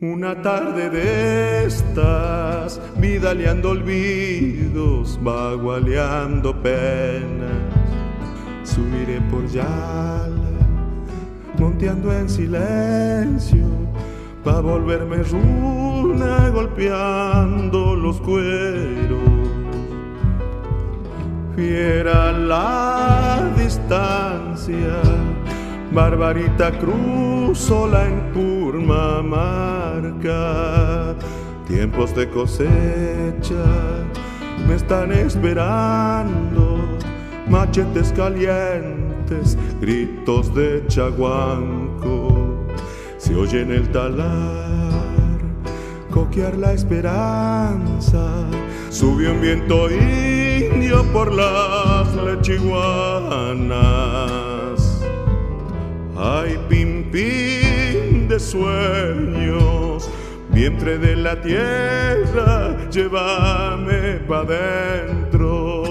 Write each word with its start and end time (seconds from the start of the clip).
Una 0.00 0.40
tarde 0.42 0.90
de 0.90 1.64
estas, 1.64 2.80
vidaleando 2.98 3.70
olvidos, 3.70 5.18
vagualeando 5.20 6.54
penas. 6.62 7.50
Subiré 8.62 9.20
por 9.22 9.44
Yala, 9.48 10.28
monteando 11.58 12.12
en 12.12 12.28
silencio, 12.28 13.64
pa' 14.44 14.60
volverme 14.60 15.16
runa, 15.24 16.48
golpeando 16.50 17.96
los 17.96 18.20
cueros. 18.20 19.18
Fiera 21.56 22.30
la 22.30 23.52
distancia 23.56 25.02
Barbarita 25.92 26.70
Cruz 26.78 27.58
sola 27.58 28.06
en 28.06 28.32
marca, 29.26 31.14
Tiempos 31.66 32.14
de 32.14 32.28
cosecha 32.28 33.64
me 34.68 34.74
están 34.74 35.12
esperando. 35.12 36.78
Machetes 37.48 38.12
calientes, 38.12 39.56
gritos 39.80 40.54
de 40.54 40.84
chaguanco. 40.88 42.66
Se 43.16 43.34
oye 43.34 43.62
en 43.62 43.72
el 43.72 43.90
talar 43.90 45.38
coquear 46.10 46.58
la 46.58 46.74
esperanza. 46.74 48.44
Subió 48.90 49.32
un 49.32 49.40
viento 49.40 49.90
indio 49.90 51.02
por 51.12 51.32
las 51.32 52.14
lechiguanas 52.14 53.78
Ay, 56.20 56.58
pim 56.68 57.08
de 58.28 58.40
sueños, 58.40 60.10
vientre 60.50 60.98
de 60.98 61.14
la 61.14 61.40
tierra, 61.40 62.76
llévame 62.90 64.18
pa' 64.26 64.44
dentro. 64.44 65.84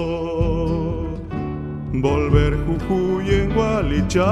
Volver 1.94 2.58
Jujuy 2.66 3.34
en 3.36 3.54
Gualichao, 3.54 4.28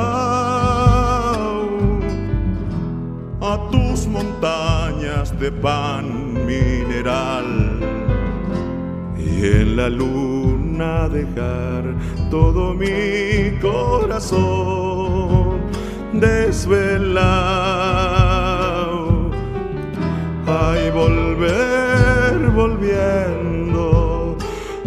a 3.40 3.70
tus 3.70 4.06
montañas 4.06 5.32
de 5.40 5.50
pan 5.50 6.34
mineral 6.46 7.80
y 9.18 9.46
en 9.46 9.76
la 9.76 9.88
luna 9.88 11.08
dejar 11.08 11.94
todo 12.30 12.74
mi 12.74 13.58
corazón 13.62 15.45
desvelado. 16.20 17.56
Ay, 20.46 20.90
volver 20.90 22.50
volviendo. 22.54 24.36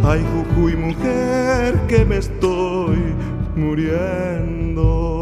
Ay, 0.04 0.26
Jujuy, 0.32 0.76
mujer, 0.76 1.76
que 1.88 2.06
me 2.06 2.18
estoy 2.18 3.14
muriendo. 3.56 5.19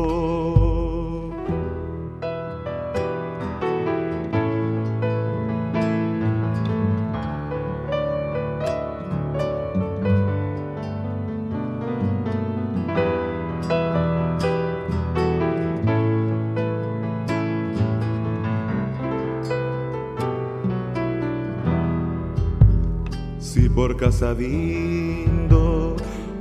Por 23.77 23.95
Casadindo 23.95 25.95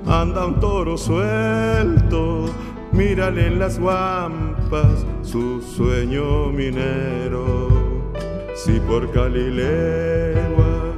anda 0.07 0.47
un 0.47 0.59
toro 0.59 0.97
suelto, 0.97 2.47
mírale 2.93 3.49
en 3.49 3.59
las 3.59 3.79
guampas 3.79 5.05
su 5.21 5.61
sueño 5.61 6.47
minero. 6.47 7.69
Si 8.55 8.81
por 8.81 9.13
Calilegua 9.13 10.95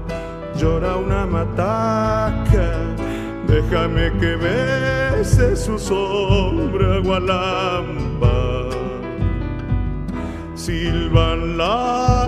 llora 0.57 0.97
una 0.97 1.27
mataca, 1.27 2.71
déjame 3.49 4.13
que 4.21 4.37
bese 4.37 5.57
su 5.57 5.77
sombra 5.77 7.01
gualamba. 7.01 8.19
Las 11.59 12.28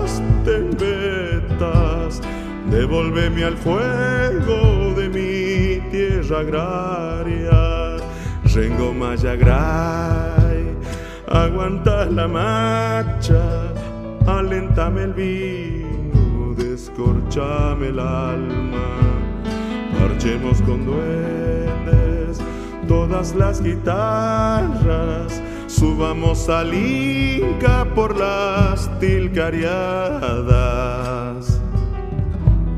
Devolveme 2.71 3.43
al 3.43 3.57
fuego 3.57 4.93
de 4.95 5.09
mi 5.09 5.81
tierra 5.91 6.39
agraria, 6.39 7.97
Rengo 8.45 8.93
Mayagray, 8.93 10.77
aguanta 11.27 12.05
la 12.05 12.29
marcha, 12.29 13.73
alentame 14.25 15.03
el 15.03 15.13
vino, 15.13 16.53
descorchame 16.55 17.89
el 17.89 17.99
alma, 17.99 18.95
marchemos 19.99 20.61
con 20.61 20.85
duendes, 20.85 22.39
todas 22.87 23.35
las 23.35 23.61
guitarras, 23.61 25.41
subamos 25.67 26.47
al 26.47 26.73
Inca 26.73 27.85
por 27.93 28.17
las 28.17 28.89
tilcariadas 29.01 31.10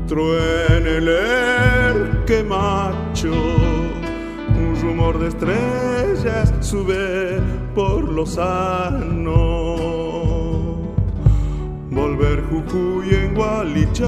truene 0.06 0.98
el 0.98 2.24
que 2.26 2.42
macho, 2.42 3.32
un 3.32 4.76
rumor 4.80 5.18
de 5.18 5.28
estrellas 5.28 6.52
sube 6.60 7.40
por 7.74 8.08
los 8.08 8.30
sano. 8.34 9.76
Volver 11.90 12.42
Jujuy 12.50 13.14
en 13.14 13.34
Gualichao. 13.34 14.04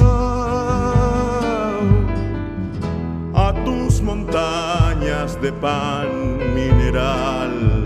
A 3.35 3.53
tus 3.65 4.01
montañas 4.03 5.41
de 5.41 5.53
pan 5.53 6.39
mineral. 6.55 7.85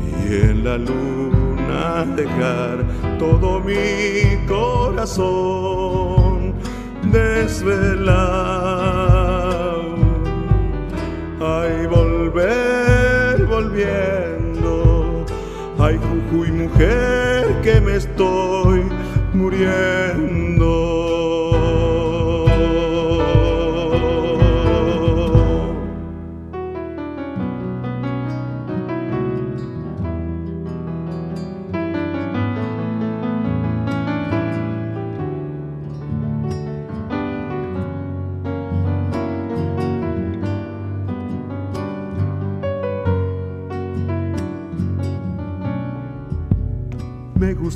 Y 0.00 0.34
en 0.50 0.64
la 0.64 0.78
luna 0.78 2.04
dejar 2.16 2.84
todo 3.18 3.60
mi 3.60 4.44
corazón 4.46 6.25
desvelado. 7.12 8.36
Ay, 11.40 11.86
volver 11.86 13.44
volviendo. 13.46 15.24
Ay, 15.78 15.98
Jujuy, 15.98 16.50
mujer, 16.52 17.60
que 17.62 17.80
me 17.80 17.96
estoy 17.96 18.82
muriendo. 19.32 20.45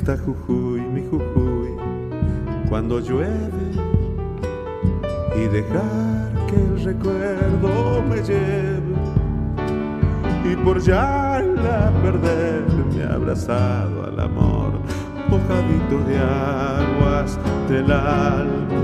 Gusta 0.01 0.17
Jujuy, 0.17 0.81
mi 0.81 1.05
Jujuy, 1.05 1.77
cuando 2.69 2.99
llueve 2.99 3.71
y 5.35 5.47
dejar 5.47 6.47
que 6.47 6.55
el 6.55 6.83
recuerdo 6.83 8.01
me 8.09 8.15
lleve 8.23 8.95
y 10.43 10.55
por 10.55 10.81
ya 10.81 11.39
la 11.39 11.91
perderme 12.01 13.03
abrazado 13.03 14.05
al 14.05 14.19
amor, 14.19 14.71
mojadito 15.29 15.99
de 16.07 16.17
aguas 16.17 17.37
del 17.69 17.91
alma. 17.91 18.81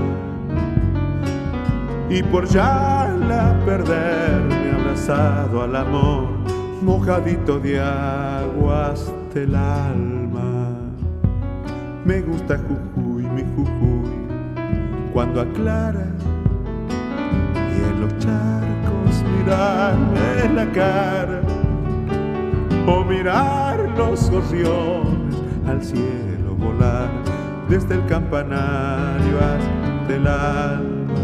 y 2.08 2.22
por 2.22 2.46
ya 2.46 3.12
la 3.28 3.58
perderme 3.66 4.70
abrazado 4.70 5.62
al 5.62 5.74
amor, 5.74 6.28
mojadito 6.80 7.58
de 7.58 7.80
aguas 7.80 9.12
del 9.34 9.56
alma. 9.56 10.17
Me 12.08 12.22
gusta 12.22 12.56
Jujuy, 12.56 13.22
mi 13.24 13.42
Jujuy, 13.54 14.08
cuando 15.12 15.42
aclara 15.42 16.06
y 17.54 17.82
en 17.84 18.00
los 18.00 18.16
charcos 18.16 19.22
mirarme 19.36 20.54
la 20.54 20.72
cara 20.72 21.42
o 22.86 23.04
mirar 23.04 23.90
los 23.98 24.30
gorriones 24.30 25.36
al 25.66 25.82
cielo 25.84 26.54
volar 26.56 27.10
desde 27.68 27.96
el 27.96 28.06
campanario 28.06 29.36
hasta 29.36 30.14
el 30.14 30.26
alma 30.26 31.14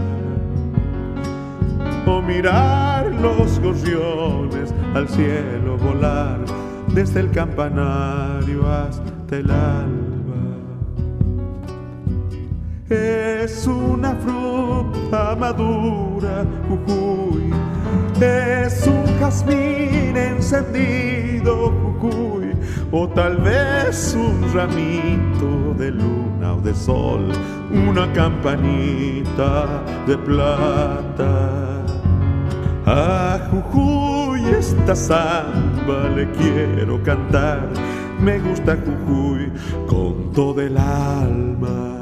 o 2.07 2.21
mirar 2.21 3.11
los 3.23 3.59
gorriones 3.59 4.75
al 4.95 5.09
cielo 5.09 5.79
volar 5.79 6.41
desde 6.89 7.21
el 7.21 7.31
campanario 7.31 8.71
hasta 8.71 9.37
el 9.39 9.51
alba. 9.51 9.94
Es 12.91 13.67
una 13.67 14.15
fruta 14.17 15.35
madura, 15.37 16.45
Jujuy, 16.69 17.51
es 18.21 18.87
un 18.87 19.07
jazmín 19.19 20.15
encendido, 20.15 21.73
Jujuy, 21.99 22.53
o 22.93 23.09
tal 23.09 23.39
vez 23.39 24.15
un 24.15 24.53
ramito 24.53 25.73
de 25.79 25.93
luna 25.93 26.57
o 26.57 26.61
de 26.61 26.75
sol, 26.75 27.33
una 27.71 28.13
campanita 28.13 29.83
de 30.07 30.19
plata. 30.19 31.87
A 32.85 33.49
Jujuy 33.51 34.45
esta 34.59 34.95
samba 34.95 36.11
le 36.15 36.31
quiero 36.33 37.03
cantar, 37.03 37.67
me 38.21 38.39
gusta 38.41 38.77
Jujuy 38.77 39.51
con 39.87 40.33
todo 40.35 40.61
el 40.61 40.77
alma. 40.77 41.94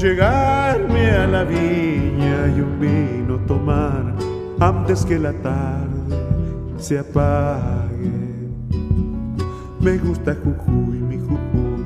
Llegarme 0.00 1.10
a 1.10 1.26
la 1.26 1.44
viña 1.44 2.48
y 2.56 2.60
un 2.60 2.80
vino 2.80 3.38
tomar 3.46 4.14
antes 4.58 5.04
que 5.04 5.18
la 5.18 5.32
tarde 5.34 6.16
se 6.78 6.98
apague. 6.98 8.10
Me 9.80 9.98
gusta 9.98 10.34
Jujuy, 10.42 11.00
mi 11.00 11.18
Jujuy, 11.18 11.84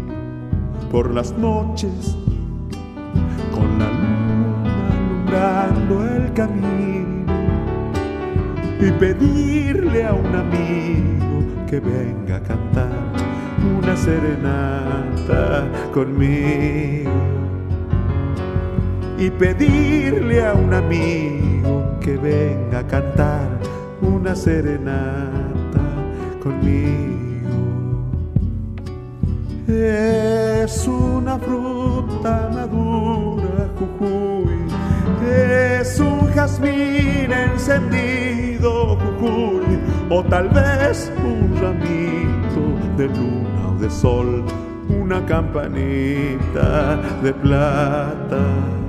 por 0.93 1.13
las 1.13 1.37
noches, 1.37 2.17
con 3.53 3.79
la 3.81 3.91
luna 3.91 4.95
alumbrando 4.95 6.07
el 6.15 6.33
camino 6.35 7.33
y 8.81 8.91
pedirle 8.93 10.05
a 10.05 10.13
un 10.13 10.35
amigo 10.35 11.67
que 11.67 11.81
venga 11.81 12.37
a 12.37 12.43
cantar 12.43 13.13
una 13.77 13.97
serenata 13.97 15.67
conmigo. 15.93 17.44
Y 19.17 19.31
pedirle 19.31 20.45
a 20.45 20.55
un 20.55 20.75
amigo 20.75 21.99
que 22.01 22.17
venga 22.17 22.81
a 22.81 22.87
cantar 22.87 23.49
una 24.03 24.35
serenata 24.35 25.81
conmigo. 26.43 27.15
Es 29.69 30.87
una 30.87 31.39
fruta 31.39 32.51
madura, 32.53 33.71
Jujuy. 33.79 34.67
Es 35.27 36.01
un 36.01 36.29
jazmín 36.33 37.33
encendido, 37.33 38.99
Jujuy. 38.99 39.79
O 40.11 40.23
tal 40.25 40.49
vez 40.49 41.11
un 41.25 41.57
ramito 41.61 42.63
de 42.99 43.07
luna 43.09 43.69
o 43.71 43.81
de 43.81 43.89
sol. 43.89 44.45
Una 44.89 45.25
campanita 45.25 47.01
de 47.23 47.33
plata. 47.33 48.84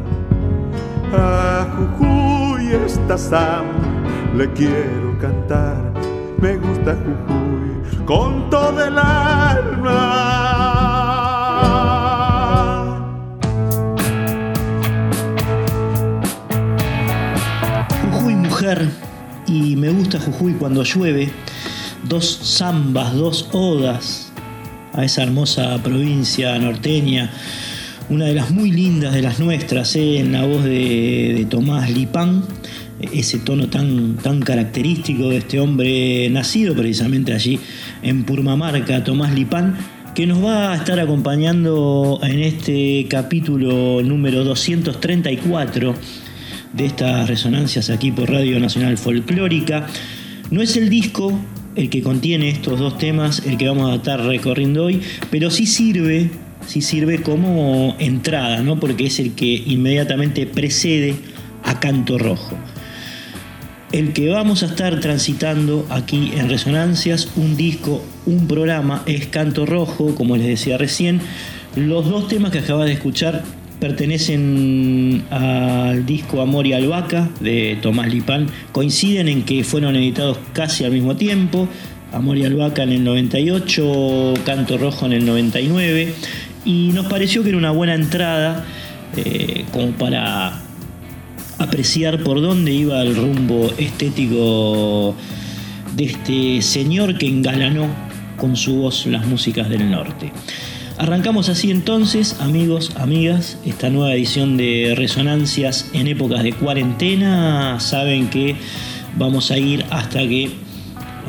Jujuy 1.76 2.74
esta 2.86 3.18
samba 3.18 3.86
le 4.36 4.52
quiero 4.54 5.18
cantar. 5.20 5.94
Me 6.42 6.58
gusta 6.58 6.96
Jujuy 6.96 8.06
con 8.06 8.50
todo 8.50 8.86
el 8.86 8.98
alma. 8.98 10.36
Jujuy 18.12 18.36
mujer 18.36 18.90
y 19.48 19.76
me 19.76 19.90
gusta 19.90 20.20
Jujuy 20.20 20.54
cuando 20.54 20.84
llueve. 20.84 21.32
Dos 22.04 22.58
zambas, 22.58 23.14
dos 23.16 23.50
odas 23.54 24.32
a 24.94 25.04
esa 25.04 25.24
hermosa 25.24 25.78
provincia 25.82 26.58
norteña. 26.60 27.32
Una 28.10 28.26
de 28.26 28.36
las 28.36 28.52
muy 28.52 28.72
lindas 28.72 29.14
de 29.14 29.22
las 29.22 29.40
nuestras, 29.40 29.96
¿eh? 29.96 30.20
en 30.20 30.32
la 30.32 30.46
voz 30.46 30.64
de, 30.64 31.34
de 31.38 31.46
Tomás 31.46 31.90
Lipán 31.90 32.44
ese 33.00 33.40
tono 33.40 33.68
tan, 33.68 34.16
tan 34.16 34.42
característico 34.42 35.30
de 35.30 35.38
este 35.38 35.60
hombre 35.60 36.30
nacido 36.30 36.76
precisamente 36.76 37.34
allí 37.34 37.60
en 38.02 38.24
Purmamarca, 38.24 39.04
Tomás 39.04 39.34
Lipán, 39.34 39.78
que 40.14 40.26
nos 40.26 40.44
va 40.44 40.72
a 40.72 40.76
estar 40.76 41.00
acompañando 41.00 42.20
en 42.24 42.40
este 42.40 43.06
capítulo 43.10 44.02
número 44.02 44.44
234 44.44 45.94
de 46.74 46.86
estas 46.86 47.28
resonancias 47.28 47.90
aquí 47.90 48.12
por 48.12 48.32
Radio 48.32 48.60
Nacional 48.60 48.98
Folclórica. 48.98 49.88
No 50.52 50.62
es 50.62 50.78
el 50.78 50.90
disco 50.90 51.38
el 51.76 51.90
que 51.90 52.02
contiene 52.02 52.50
estos 52.50 52.80
dos 52.80 52.98
temas 52.98 53.46
el 53.46 53.58
que 53.58 53.68
vamos 53.68 53.92
a 53.92 53.96
estar 53.96 54.22
recorriendo 54.22 54.86
hoy, 54.86 55.02
pero 55.30 55.52
sí 55.52 55.66
sirve, 55.66 56.30
sí 56.68 56.82
sirve 56.82 57.22
como 57.22 57.96
entrada, 58.00 58.62
¿no? 58.62 58.80
porque 58.80 59.08
es 59.08 59.20
el 59.20 59.34
que 59.34 59.64
inmediatamente 59.66 60.46
precede 60.46 61.16
a 61.64 61.80
Canto 61.80 62.18
Rojo 62.18 62.58
el 63.96 64.12
que 64.12 64.28
vamos 64.28 64.62
a 64.62 64.66
estar 64.66 65.00
transitando 65.00 65.88
aquí 65.90 66.34
en 66.36 66.50
Resonancias, 66.50 67.30
un 67.38 67.56
disco, 67.56 68.04
un 68.26 68.46
programa, 68.46 69.04
es 69.06 69.28
Canto 69.28 69.66
Rojo, 69.66 70.16
como 70.16 70.36
les 70.36 70.48
decía 70.48 70.78
recién. 70.78 71.22
Los 71.78 72.10
dos 72.10 72.28
temas 72.28 72.52
que 72.52 72.60
acabas 72.60 72.88
de 72.88 72.92
escuchar 72.92 73.44
pertenecen 73.80 75.24
al 75.30 76.06
disco 76.06 76.42
Amor 76.42 76.68
y 76.68 76.74
Albahaca 76.74 77.30
de 77.40 77.78
Tomás 77.82 78.12
Lipán. 78.12 78.48
Coinciden 78.74 79.30
en 79.30 79.44
que 79.44 79.64
fueron 79.64 79.96
editados 79.96 80.40
casi 80.52 80.84
al 80.84 80.92
mismo 80.92 81.16
tiempo. 81.16 81.70
Amor 82.12 82.38
y 82.38 82.44
Albahaca 82.44 82.84
en 82.84 82.92
el 82.92 83.04
98, 83.06 84.34
Canto 84.46 84.78
Rojo 84.78 85.06
en 85.06 85.14
el 85.14 85.26
99. 85.26 86.14
Y 86.66 86.90
nos 86.94 87.06
pareció 87.06 87.44
que 87.44 87.50
era 87.50 87.58
una 87.58 87.72
buena 87.72 87.94
entrada 87.94 88.66
eh, 89.16 89.66
como 89.72 89.92
para 89.92 90.60
apreciar 91.60 92.24
por 92.24 92.42
dónde 92.42 92.74
iba 92.74 93.02
el 93.02 93.16
rumbo 93.16 93.72
estético 93.78 95.16
de 95.96 96.04
este 96.04 96.62
señor 96.62 97.18
que 97.18 97.28
engalanó 97.28 97.88
con 98.38 98.56
su 98.56 98.76
voz 98.76 99.06
las 99.06 99.26
músicas 99.26 99.70
del 99.70 99.90
norte. 99.90 100.32
Arrancamos 100.98 101.50
así 101.50 101.72
entonces, 101.72 102.38
amigos, 102.40 102.92
amigas, 102.96 103.58
esta 103.66 103.90
nueva 103.90 104.14
edición 104.14 104.58
de 104.58 104.94
Resonancias 104.98 105.90
en 105.94 106.08
épocas 106.08 106.42
de 106.44 106.54
cuarentena. 106.54 107.80
Saben 107.80 108.30
que 108.30 108.56
vamos 109.18 109.52
a 109.52 109.58
ir 109.58 109.86
hasta 109.90 110.20
que 110.20 110.52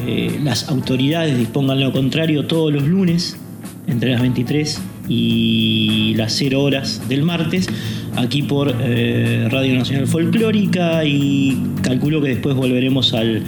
eh, 0.06 0.40
las 0.42 0.68
autoridades 0.68 1.36
dispongan 1.36 1.80
lo 1.80 1.92
contrario 1.92 2.46
todos 2.46 2.72
los 2.72 2.84
lunes, 2.84 3.36
entre 3.86 4.12
las 4.12 4.20
23 4.20 4.80
y 5.08 6.14
las 6.16 6.34
0 6.34 6.62
horas 6.62 7.08
del 7.08 7.22
martes 7.22 7.68
aquí 8.16 8.42
por 8.42 8.74
eh, 8.80 9.48
Radio 9.50 9.74
Nacional 9.74 10.06
Folclórica 10.06 11.04
y 11.04 11.56
calculo 11.82 12.20
que 12.20 12.28
después 12.30 12.56
volveremos 12.56 13.14
al, 13.14 13.44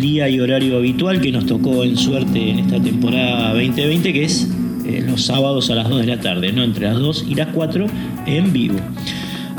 día 0.00 0.28
y 0.28 0.38
horario 0.38 0.76
habitual 0.76 1.22
que 1.22 1.32
nos 1.32 1.46
tocó 1.46 1.84
en 1.84 1.96
suerte 1.96 2.50
en 2.50 2.58
esta 2.58 2.80
temporada 2.80 3.54
2020, 3.54 4.12
que 4.12 4.24
es 4.24 4.46
eh, 4.84 5.02
los 5.06 5.24
sábados 5.24 5.70
a 5.70 5.74
las 5.74 5.88
2 5.88 6.00
de 6.02 6.06
la 6.06 6.20
tarde, 6.20 6.52
¿no? 6.52 6.62
entre 6.62 6.86
las 6.86 6.98
2 6.98 7.26
y 7.30 7.34
las 7.34 7.48
4 7.48 7.86
en 8.26 8.52
vivo. 8.52 8.78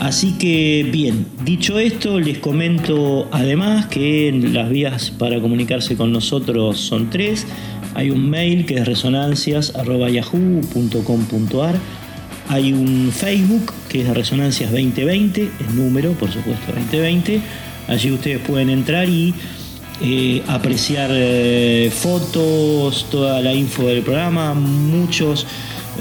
Así 0.02 0.34
que 0.40 0.88
bien, 0.92 1.28
dicho 1.46 1.78
esto, 1.78 2.20
les 2.20 2.40
comento 2.40 3.28
además 3.32 3.86
que 3.86 4.32
las 4.52 4.68
vías 4.70 5.12
para 5.12 5.40
comunicarse 5.40 5.96
con 5.96 6.12
nosotros 6.12 6.80
son 6.80 7.12
tres. 7.12 7.46
Hay 7.94 8.10
un 8.10 8.30
mail 8.30 8.66
que 8.66 8.76
es 8.76 8.86
resonancias.yahoo.com.ar 8.86 11.76
hay 12.52 12.74
un 12.74 13.14
Facebook 13.14 13.72
que 13.88 14.02
es 14.02 14.10
Resonancias 14.10 14.72
2020, 14.72 15.42
el 15.42 15.76
número, 15.76 16.12
por 16.12 16.30
supuesto, 16.30 16.74
2020. 16.74 17.40
Allí 17.88 18.12
ustedes 18.12 18.40
pueden 18.40 18.70
entrar 18.70 19.08
y 19.08 19.34
eh, 20.02 20.44
apreciar 20.48 21.12
eh, 21.14 21.90
fotos, 21.94 23.08
toda 23.10 23.40
la 23.40 23.54
info 23.54 23.84
del 23.84 24.02
programa, 24.02 24.54
muchos 24.54 25.48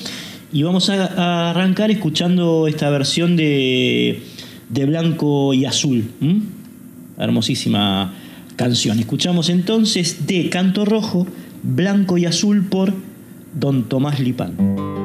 Y 0.54 0.64
vamos 0.64 0.90
a, 0.90 1.50
arrancar 1.50 1.92
escuchando 1.92 2.68
esta 2.68 2.90
versión 2.90 3.36
de, 3.36 4.22
de 4.70 4.86
Blanco 4.86 5.54
y 5.54 5.66
Azul. 5.66 6.10
Hermosísima 7.18 8.14
canción. 8.56 9.00
Escuchamos 9.00 9.50
entonces 9.50 10.28
de 10.28 10.50
Canto 10.50 10.86
Rojo, 10.86 11.28
Blanco 11.64 12.18
y 12.18 12.26
Azul 12.26 12.66
por 12.66 12.94
Don 13.54 13.84
Tomás 13.90 14.20
Lipán. 14.20 15.01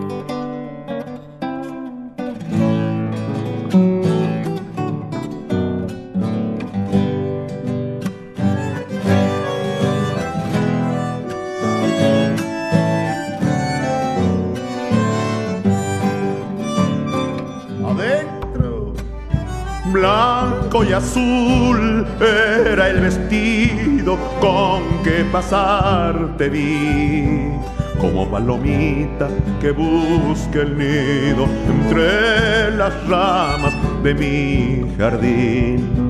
Azul 20.97 22.07
era 22.21 22.88
el 22.88 23.00
vestido 23.00 24.17
con 24.41 25.03
que 25.05 25.25
pasarte 25.31 26.49
vi. 26.49 27.53
Como 28.00 28.31
palomita 28.31 29.29
que 29.61 29.71
busca 29.71 30.61
el 30.61 30.76
nido 30.76 31.47
entre 31.69 32.71
las 32.73 32.93
ramas 33.09 33.75
de 34.03 34.15
mi 34.15 34.97
jardín. 34.99 36.07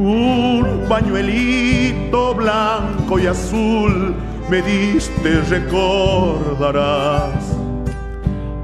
un 0.00 0.86
pañuelito 0.88 2.32
blanco 2.34 3.18
y 3.18 3.26
azul 3.26 4.14
me 4.50 4.60
diste 4.62 5.40
recordarás. 5.42 7.54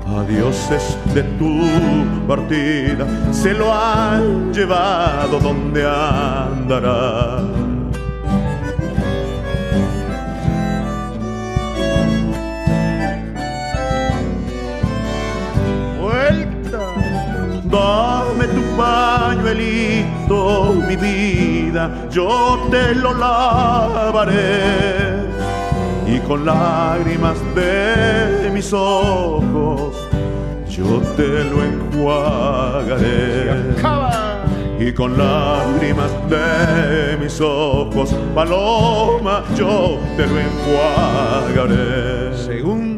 Adioses 0.07 0.97
de 1.13 1.23
tu 1.39 1.61
partida 2.27 3.07
se 3.33 3.53
lo 3.53 3.71
han 3.73 4.53
llevado 4.53 5.41
donde 5.41 5.85
andará. 5.85 7.41
Vuelta, 16.01 16.95
dame 17.65 18.47
tu 18.49 18.63
pañuelito, 18.77 20.75
mi 20.89 20.97
vida, 20.97 22.09
yo 22.11 22.67
te 22.71 22.95
lo 22.95 23.13
lavaré 23.15 25.14
con 26.27 26.45
lágrimas 26.45 27.39
de 27.55 28.51
mis 28.53 28.73
ojos 28.73 29.95
yo 30.77 31.01
te 31.17 31.45
lo 31.45 31.63
enjuagaré. 31.63 33.05
Y 34.81 34.93
con 34.93 35.17
lágrimas 35.17 36.11
de 36.29 37.17
mis 37.19 37.41
ojos, 37.41 38.13
paloma, 38.35 39.45
yo 39.57 39.99
te 40.17 40.27
lo 40.27 40.41
enjuagaré. 40.41 42.37
Segunda 42.37 42.94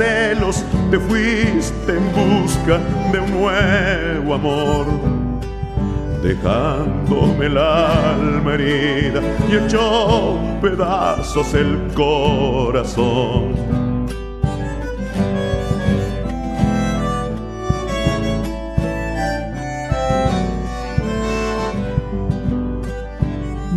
celos, 0.00 0.64
te 0.90 0.98
fuiste 0.98 1.92
en 1.92 2.06
busca 2.12 2.78
de 3.12 3.20
un 3.20 3.30
nuevo 3.32 4.34
amor. 4.34 4.86
Dejándome 6.22 7.46
el 7.46 7.58
alma 7.58 8.54
herida 8.54 9.20
y 9.50 9.56
echó 9.56 10.38
pedazos 10.62 11.52
el 11.52 11.92
corazón. 11.94 13.59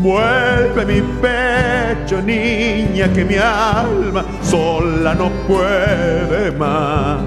Vuelve 0.04 0.86
mi 0.86 1.02
pecho, 1.22 2.22
niña, 2.22 3.08
que 3.14 3.24
mi 3.24 3.36
alma 3.36 4.26
sola 4.42 5.16
no 5.16 5.30
puede 5.48 6.52
más. 6.52 7.22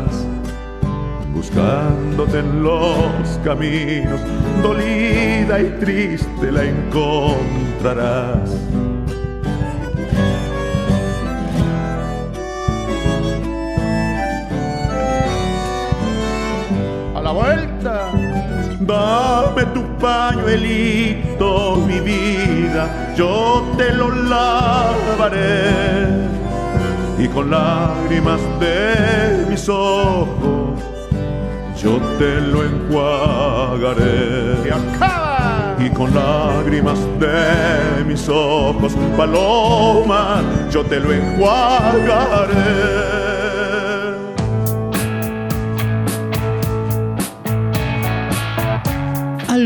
Buscándote 1.33 2.41
en 2.41 2.63
los 2.63 3.41
caminos, 3.43 4.21
dolida 4.63 5.59
y 5.59 5.71
triste 5.81 6.53
la 6.53 6.65
encontrarás. 6.65 8.51
Dame 18.81 19.65
tu 19.73 19.83
pañuelito, 19.99 21.77
mi 21.87 22.01
vida, 22.01 23.15
yo 23.17 23.65
te 23.77 23.93
lo 23.93 24.11
lavaré. 24.11 26.17
Y 27.19 27.29
con 27.29 27.51
lágrimas 27.51 28.41
de 28.61 29.47
mis 29.49 29.67
ojos, 29.69 30.81
yo 31.83 31.99
te 32.19 32.41
lo 32.43 32.65
enjuagaré. 32.65 34.71
acaba! 34.71 35.77
Y 35.79 35.89
con 35.91 36.15
lágrimas 36.15 36.99
de 37.19 38.05
mis 38.05 38.29
ojos, 38.29 38.95
paloma, 39.17 40.43
yo 40.71 40.85
te 40.85 41.01
lo 41.01 41.13
enjuagaré. 41.13 43.26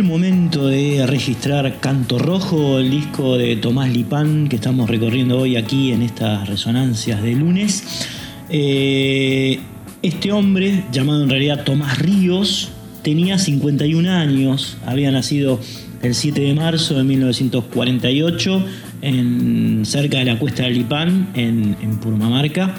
Al 0.01 0.07
momento 0.07 0.67
de 0.67 1.07
registrar 1.07 1.79
Canto 1.79 2.19
Rojo, 2.19 2.79
el 2.79 2.91
disco 2.91 3.37
de 3.37 3.57
Tomás 3.57 3.91
Lipán 3.91 4.49
que 4.49 4.57
estamos 4.57 4.89
recorriendo 4.89 5.39
hoy 5.39 5.57
aquí 5.57 5.93
en 5.93 6.01
estas 6.01 6.49
resonancias 6.49 7.23
de 7.23 7.33
lunes, 7.33 8.09
eh, 8.49 9.61
este 10.01 10.33
hombre, 10.33 10.85
llamado 10.91 11.23
en 11.23 11.29
realidad 11.29 11.65
Tomás 11.65 11.99
Ríos, 11.99 12.71
tenía 13.03 13.37
51 13.37 14.11
años, 14.11 14.79
había 14.87 15.11
nacido 15.11 15.61
el 16.01 16.15
7 16.15 16.41
de 16.41 16.55
marzo 16.55 16.97
de 16.97 17.05
1948 17.05 18.65
en, 19.03 19.83
cerca 19.85 20.17
de 20.21 20.25
la 20.25 20.39
cuesta 20.39 20.63
de 20.63 20.71
Lipán, 20.71 21.29
en, 21.35 21.99
Purmamarca. 22.01 22.75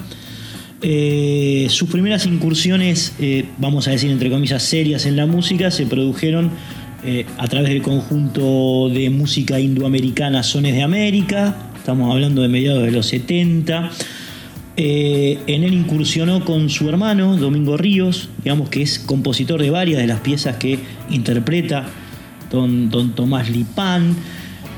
Eh, 0.84 1.68
sus 1.70 1.88
primeras 1.88 2.26
incursiones, 2.26 3.14
eh, 3.20 3.44
vamos 3.58 3.86
a 3.86 3.92
decir 3.92 4.10
entre 4.10 4.28
comillas, 4.28 4.64
serias 4.64 5.06
en 5.06 5.14
la 5.14 5.26
música, 5.26 5.70
se 5.70 5.86
produjeron 5.86 6.50
eh, 7.04 7.26
a 7.38 7.48
través 7.48 7.70
del 7.70 7.82
conjunto 7.82 8.88
de 8.88 9.10
música 9.10 9.58
indoamericana 9.58 10.42
Sones 10.42 10.74
de 10.74 10.82
América, 10.82 11.56
estamos 11.76 12.12
hablando 12.12 12.42
de 12.42 12.48
mediados 12.48 12.84
de 12.84 12.92
los 12.92 13.06
70. 13.06 13.90
Eh, 14.76 15.38
en 15.48 15.64
él 15.64 15.74
incursionó 15.74 16.44
con 16.44 16.70
su 16.70 16.88
hermano, 16.88 17.36
Domingo 17.36 17.76
Ríos, 17.76 18.30
digamos 18.42 18.68
que 18.68 18.82
es 18.82 18.98
compositor 18.98 19.60
de 19.60 19.70
varias 19.70 20.00
de 20.00 20.06
las 20.06 20.20
piezas 20.20 20.56
que 20.56 20.78
interpreta 21.10 21.86
don, 22.50 23.12
Tomás 23.14 23.50
Lipán. 23.50 24.14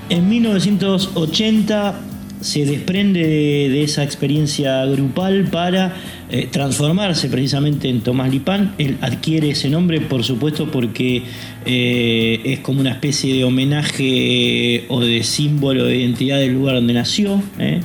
En 0.09 0.29
1980 0.29 2.01
se 2.41 2.65
desprende 2.65 3.21
de, 3.21 3.83
esa 3.83 4.03
experiencia 4.03 4.85
grupal 4.87 5.45
para 5.45 5.95
eh, 6.31 6.49
transformarse 6.51 7.29
precisamente 7.29 7.89
en 7.89 8.01
Tomás 8.01 8.31
Lipán. 8.31 8.75
Él 8.79 8.97
adquiere 9.03 9.51
ese 9.51 9.69
nombre, 9.69 10.01
por 10.01 10.25
supuesto, 10.25 10.71
porque 10.71 11.23
eh, 11.67 12.41
es 12.45 12.61
como 12.61 12.81
una 12.81 12.93
especie 12.93 13.35
de 13.35 13.45
homenaje 13.45 14.87
o 14.89 15.01
de 15.01 15.23
símbolo 15.23 15.85
de 15.85 15.97
identidad 15.99 16.39
del 16.39 16.55
lugar 16.55 16.77
donde 16.77 16.95
nació, 16.95 17.43
eh, 17.59 17.81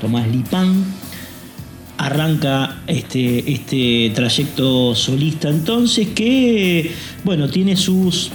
Tomás 0.00 0.26
Lipán. 0.28 0.84
Arranca 1.98 2.82
este, 2.86 3.50
este 3.52 4.12
trayecto 4.14 4.94
solista 4.94 5.48
entonces 5.48 6.08
que, 6.08 6.90
bueno, 7.24 7.48
tiene 7.48 7.76
sus 7.76 8.30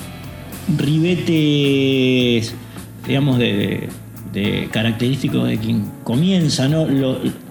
ribetes, 0.78 2.54
digamos, 3.08 3.38
de, 3.38 3.88
de 4.32 4.70
característicos 4.72 5.48
de 5.48 5.58
quien 5.58 5.86
comienza, 6.04 6.68
¿no? 6.68 6.88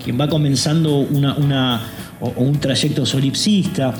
quien 0.02 0.20
va 0.20 0.28
comenzando 0.28 0.99
una, 0.99 1.34
una 1.34 1.82
o, 2.20 2.30
un 2.37 2.58
trayecto 2.58 3.04
solipsista. 3.06 3.94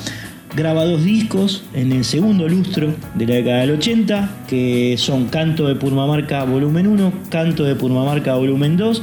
Graba 0.55 0.83
dos 0.83 1.05
discos 1.05 1.63
en 1.73 1.93
el 1.93 2.03
segundo 2.03 2.47
lustro 2.49 2.93
de 3.15 3.25
la 3.25 3.35
década 3.35 3.61
del 3.61 3.71
80, 3.71 4.43
que 4.47 4.95
son 4.97 5.27
Canto 5.27 5.67
de 5.67 5.75
Purmamarca 5.75 6.43
volumen 6.43 6.87
1, 6.87 7.13
Canto 7.29 7.63
de 7.63 7.75
Purmamarca 7.75 8.35
volumen 8.35 8.75
2. 8.75 9.01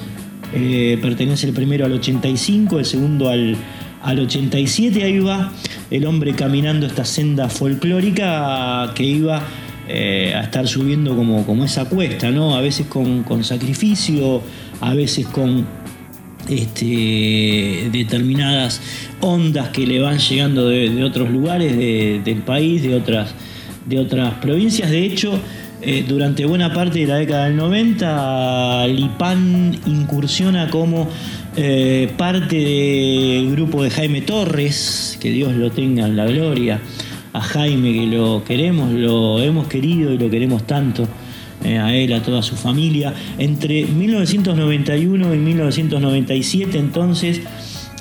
Eh, 0.55 0.99
pertenece 1.01 1.47
el 1.47 1.55
primero 1.55 1.87
al 1.87 1.93
85, 1.93 2.81
el 2.81 2.85
segundo 2.85 3.31
al, 3.31 3.57
al 4.03 4.19
87. 4.19 5.03
Ahí 5.03 5.21
va 5.21 5.51
el 5.91 6.05
hombre 6.05 6.35
caminando 6.35 6.87
esta 6.87 7.07
senda 7.07 7.49
folclórica 7.49 8.93
que 8.95 9.05
iba 9.05 9.43
eh, 9.91 10.35
a 10.37 10.43
estar 10.43 10.69
subiendo 10.69 11.17
como, 11.17 11.47
como 11.47 11.65
esa 11.65 11.87
cuesta, 11.87 12.31
¿no? 12.31 12.55
A 12.55 12.61
veces 12.61 12.87
con, 12.89 13.25
sacrificio, 13.43 14.43
a 14.83 14.93
veces 14.93 15.27
con 15.27 15.67
este, 16.47 17.89
determinadas 17.91 18.83
ondas 19.21 19.71
que 19.71 19.87
le 19.87 20.01
van 20.01 20.19
llegando 20.19 20.69
de, 20.69 21.03
otros 21.03 21.31
lugares 21.31 21.75
del 21.75 22.43
país, 22.43 22.83
de 22.83 22.97
otras, 22.97 23.31
de 23.87 23.99
otras 23.99 24.35
provincias. 24.35 24.91
De 24.91 25.07
hecho, 25.07 25.41
eh, 25.81 26.05
durante 26.07 26.45
buena 26.45 26.71
parte 26.75 26.99
de 26.99 27.07
la 27.07 27.17
década 27.17 27.47
del 27.47 27.57
90, 27.57 28.89
Lipán 28.89 29.75
incursiona 29.87 30.69
como 30.69 31.09
eh, 31.57 32.13
parte 32.19 32.57
del 32.57 33.53
grupo 33.53 33.83
de 33.83 33.89
Jaime 33.89 34.21
Torres, 34.21 35.17
que 35.19 35.31
Dios 35.31 35.55
lo 35.55 35.71
tenga 35.71 36.05
en 36.05 36.15
la 36.15 36.27
gloria 36.27 36.79
a 37.39 37.41
Jaime, 37.41 37.93
que 37.93 38.07
lo 38.07 38.43
queremos, 38.45 38.93
lo 38.93 39.41
hemos 39.41 39.69
querido 39.69 40.13
y 40.13 40.19
lo 40.19 40.29
queremos 40.29 40.67
tanto. 40.67 41.09
Eh, 41.65 41.77
a 41.77 41.93
él, 41.93 42.13
a 42.13 42.23
toda 42.23 42.41
su 42.41 42.55
familia. 42.55 43.13
Entre 43.37 43.85
1991 43.85 45.35
y 45.35 45.39
1997 45.39 46.79
entonces 46.79 47.41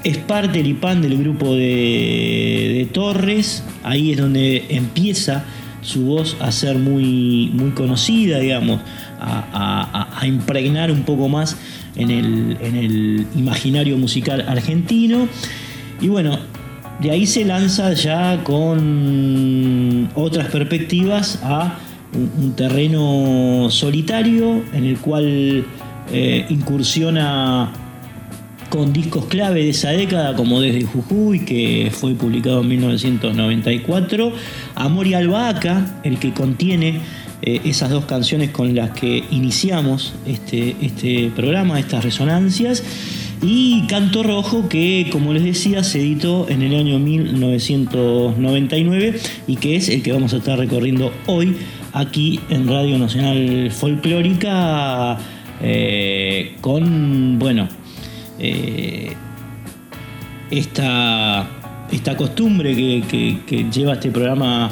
es 0.04 0.17
parte 0.19 0.60
del 0.60 0.67
IPAN 0.67 1.02
del 1.02 1.17
grupo 1.17 1.56
de, 1.56 2.88
Torres, 2.93 3.63
ahí 3.84 4.12
es 4.12 4.17
donde 4.17 4.65
empieza 4.69 5.43
su 5.82 6.06
voz 6.06 6.38
a 6.39 6.52
ser 6.52 6.78
muy, 6.78 7.50
muy 7.52 7.71
conocida, 7.71 8.39
digamos, 8.39 8.80
a, 9.19 10.21
impregnar 10.26 10.91
un 10.91 11.04
poco 11.04 11.28
más 11.28 11.58
en 11.95 12.12
el, 12.12 12.58
en 12.62 12.76
el 12.76 13.28
imaginario 13.36 13.97
musical 13.97 14.45
argentino. 14.47 15.28
Y 16.00 16.10
bueno, 16.10 16.38
de 16.99 17.12
ahí 17.12 17.27
se 17.27 17.45
lanza 17.45 17.93
ya 17.93 18.43
con 18.43 20.10
otras 20.15 20.47
perspectivas 20.49 21.39
a 21.43 21.77
un, 22.13 22.53
terreno 22.55 23.67
solitario 23.69 24.63
en 24.73 24.86
el 24.86 24.97
cual 24.97 25.65
eh, 26.12 26.45
incursiona 26.49 27.71
con 28.69 28.91
discos 28.91 29.25
clave 29.25 29.63
de 29.63 29.69
esa 29.69 29.91
década, 29.91 30.36
como 30.36 30.60
Desde 30.60 30.83
Jujuy, 30.83 31.45
que 31.45 31.91
fue 31.91 32.15
publicado 32.15 32.62
en 32.62 32.67
1994, 32.69 34.33
Amor 34.75 35.07
y 35.07 35.13
Albahaca, 35.13 35.99
el 36.03 36.19
que 36.19 36.33
contiene 36.33 36.99
eh, 37.41 37.62
esas 37.65 37.89
dos 37.89 38.05
canciones 38.05 38.49
con 38.49 38.75
las 38.75 38.91
que 38.91 39.23
iniciamos 39.31 40.13
este, 40.25 40.75
este 40.81 41.31
programa, 41.36 41.79
estas 41.79 42.03
resonancias, 42.03 42.83
y 43.41 43.88
Canto 43.88 44.21
Rojo, 44.23 44.67
que 44.67 45.08
como 45.12 45.34
les 45.34 45.43
decía, 45.43 45.84
se 45.84 46.00
editó 46.00 46.50
en 46.50 46.62
el 46.62 46.76
año 46.76 47.00
1999 47.00 49.19
y 49.47 49.56
que 49.58 49.76
es 49.76 49.89
el 49.89 50.02
que 50.02 50.12
vamos 50.12 50.34
a 50.34 50.38
estar 50.38 50.58
recorriendo 50.58 51.13
hoy 51.28 51.56
aquí 51.93 52.39
en 52.50 52.67
Radio 52.67 52.97
Nacional 52.97 53.69
Folclórica 53.71 55.19
eh, 55.62 56.56
con, 56.62 57.38
bueno, 57.38 57.67
eh, 58.39 59.13
esta, 60.50 61.47
esta 61.91 62.17
costumbre 62.17 62.76
que, 62.76 63.39
que 63.45 63.69
lleva 63.69 63.93
este 63.93 64.10
programa 64.12 64.71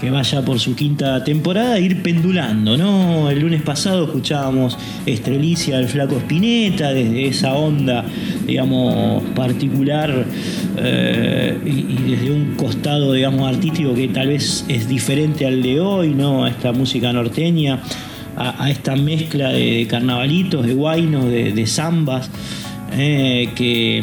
que 0.00 0.10
vaya 0.10 0.42
por 0.42 0.58
su 0.58 0.74
quinta 0.74 1.22
temporada, 1.22 1.78
ir 1.78 2.02
pendulando, 2.02 2.78
¿no? 2.78 3.28
El 3.28 3.40
lunes 3.40 3.60
pasado 3.60 4.04
escuchábamos 4.04 4.78
Estrelicia 5.04 5.76
del 5.76 5.88
Flaco 5.88 6.16
Spinetta, 6.16 6.90
desde 6.90 7.26
esa 7.26 7.52
onda, 7.52 8.04
digamos, 8.46 9.22
particular 9.34 10.24
eh, 10.78 11.58
y, 11.66 12.10
desde 12.10 12.30
un 12.30 12.54
costado, 12.56 13.12
digamos, 13.12 13.46
artístico 13.46 13.94
que 13.94 14.08
tal 14.08 14.28
vez 14.28 14.64
es 14.68 14.88
diferente 14.88 15.46
al 15.46 15.60
de 15.62 15.80
hoy, 15.80 16.14
¿no? 16.14 16.44
A 16.44 16.48
esta 16.48 16.72
música 16.72 17.12
norteña, 17.12 17.80
a, 18.36 18.70
esta 18.70 18.96
mezcla 18.96 19.50
de, 19.50 19.86
carnavalitos, 19.86 20.64
de 20.66 20.72
guainos, 20.72 21.26
de, 21.26 21.66
zambas, 21.66 22.30
eh, 22.96 23.50
que, 23.54 24.02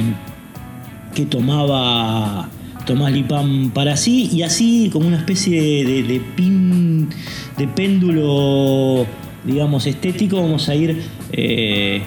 que 1.16 1.26
tomaba 1.26 2.50
Tomás 2.88 3.12
Lipán 3.12 3.72
para 3.72 3.98
sí 3.98 4.30
y 4.32 4.44
así 4.44 4.90
como 4.92 5.08
una 5.08 5.18
especie 5.18 5.84
de, 5.84 6.22
pin, 6.36 7.10
de 7.58 7.68
péndulo, 7.68 9.06
digamos, 9.44 9.86
estético, 9.86 10.42
vamos 10.42 10.70
a 10.70 10.76
ir, 10.76 11.04
eh, 11.34 12.02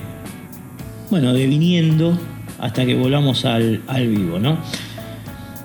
bueno, 1.11 1.35
deviniendo 1.35 2.19
hasta 2.59 2.87
que 2.87 2.95
volvamos 2.95 3.45
al, 3.45 3.83
vivo, 4.09 4.39
¿no? 4.39 4.57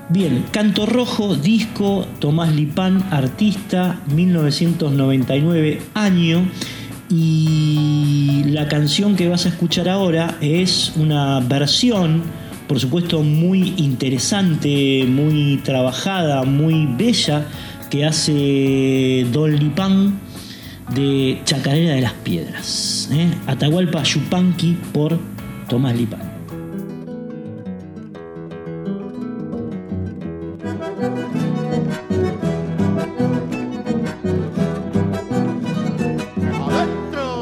Bien, 0.09 0.43
Canto 0.51 0.85
Rojo, 0.85 1.35
disco, 1.35 2.05
Tomás 2.19 2.53
Lipán, 2.53 3.07
artista, 3.09 4.01
1999 4.13 5.81
año. 5.93 6.45
Y 7.09 8.43
la 8.47 8.67
canción 8.67 9.15
que 9.15 9.29
vas 9.29 9.45
a 9.45 9.49
escuchar 9.49 9.87
ahora 9.87 10.37
es 10.41 10.93
una 10.97 11.39
versión 11.39 12.23
por 12.67 12.79
supuesto 12.79 13.21
muy 13.21 13.73
interesante, 13.77 15.05
muy 15.07 15.61
trabajada, 15.63 16.43
muy 16.43 16.87
bella, 16.97 17.45
que 17.89 18.05
hace 18.05 19.25
Don 19.31 19.55
Lipán 19.55 20.19
de 20.93 21.41
Chacarera 21.45 21.95
de 21.95 22.01
las 22.01 22.13
Piedras. 22.13 23.09
¿eh? 23.11 23.29
Atahualpa 23.47 24.03
Yupanqui 24.03 24.77
por 24.91 25.19
Tomás 25.67 25.95
Lipán. 25.95 26.35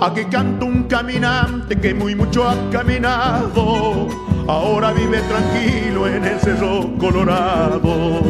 Aquí 0.01 0.25
canto 0.25 0.65
un 0.65 0.83
caminante 0.83 1.79
que 1.79 1.93
muy 1.93 2.13
mucho 2.13 2.47
ha 2.47 2.69
caminado, 2.69 4.09
ahora 4.47 4.91
vive 4.91 5.19
tranquilo 5.21 6.08
en 6.08 6.25
el 6.25 6.39
cerro 6.39 6.97
colorado. 6.97 8.21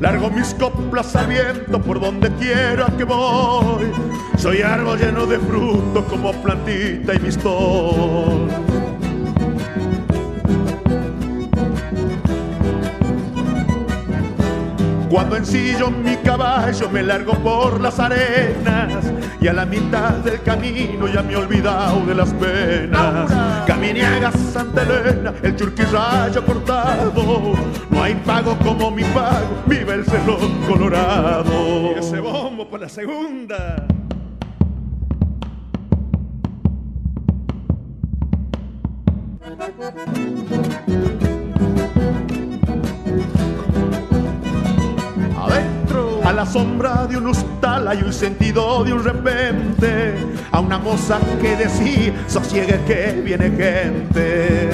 Largo 0.00 0.30
mis 0.30 0.54
coplas 0.54 1.14
al 1.14 1.26
viento 1.26 1.80
por 1.80 2.00
donde 2.00 2.30
quiera 2.34 2.86
que 2.96 3.04
voy. 3.04 3.92
Soy 4.36 4.62
árbol 4.62 4.98
lleno 4.98 5.26
de 5.26 5.38
frutos 5.38 6.04
como 6.04 6.32
plantita 6.32 7.14
y 7.14 7.18
mistol. 7.18 8.69
Cuando 15.10 15.36
ensillo 15.36 15.90
mi 15.90 16.16
caballo 16.18 16.88
me 16.88 17.02
largo 17.02 17.32
por 17.32 17.80
las 17.80 17.98
arenas 17.98 19.12
y 19.40 19.48
a 19.48 19.52
la 19.52 19.66
mitad 19.66 20.12
del 20.12 20.40
camino 20.42 21.08
ya 21.08 21.20
me 21.20 21.32
he 21.32 21.36
olvidado 21.36 22.06
de 22.06 22.14
las 22.14 22.32
penas. 22.34 23.28
Caminiaga 23.66 24.30
Santa 24.30 24.82
Elena, 24.82 25.34
el 25.42 25.56
churquirrayo 25.56 26.46
cortado, 26.46 27.54
no 27.90 28.02
hay 28.02 28.14
pago 28.14 28.56
como 28.58 28.92
mi 28.92 29.02
pago, 29.02 29.64
vive 29.66 29.94
el 29.94 30.04
cerro 30.04 30.38
colorado. 30.68 31.92
Y 31.96 31.98
ese 31.98 32.20
bombo 32.20 32.68
por 32.68 32.80
la 32.80 32.88
segunda. 32.88 33.88
La 46.40 46.46
sombra 46.46 47.06
de 47.06 47.18
un 47.18 47.26
hostal 47.26 47.86
hay 47.86 48.00
un 48.02 48.14
sentido 48.14 48.82
de 48.82 48.94
un 48.94 49.04
repente, 49.04 50.14
a 50.50 50.60
una 50.60 50.78
moza 50.78 51.18
que 51.38 51.54
decía, 51.54 52.14
sosiegue 52.28 52.80
que 52.86 53.20
viene 53.22 53.50
gente. 53.50 54.70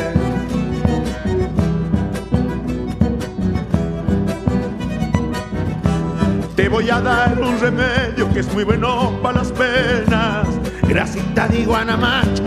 Te 6.54 6.68
voy 6.68 6.88
a 6.88 7.00
dar 7.00 7.36
un 7.36 7.58
remedio 7.58 8.32
que 8.32 8.40
es 8.40 8.54
muy 8.54 8.62
bueno 8.62 9.18
para 9.20 9.38
las 9.38 9.50
penas. 9.50 10.46
Grasita 10.86 11.48
de 11.48 11.62
iguana 11.62 11.96
macho, 11.96 12.44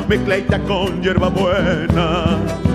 con 0.66 1.02
hierba 1.02 1.28
buena. 1.28 2.69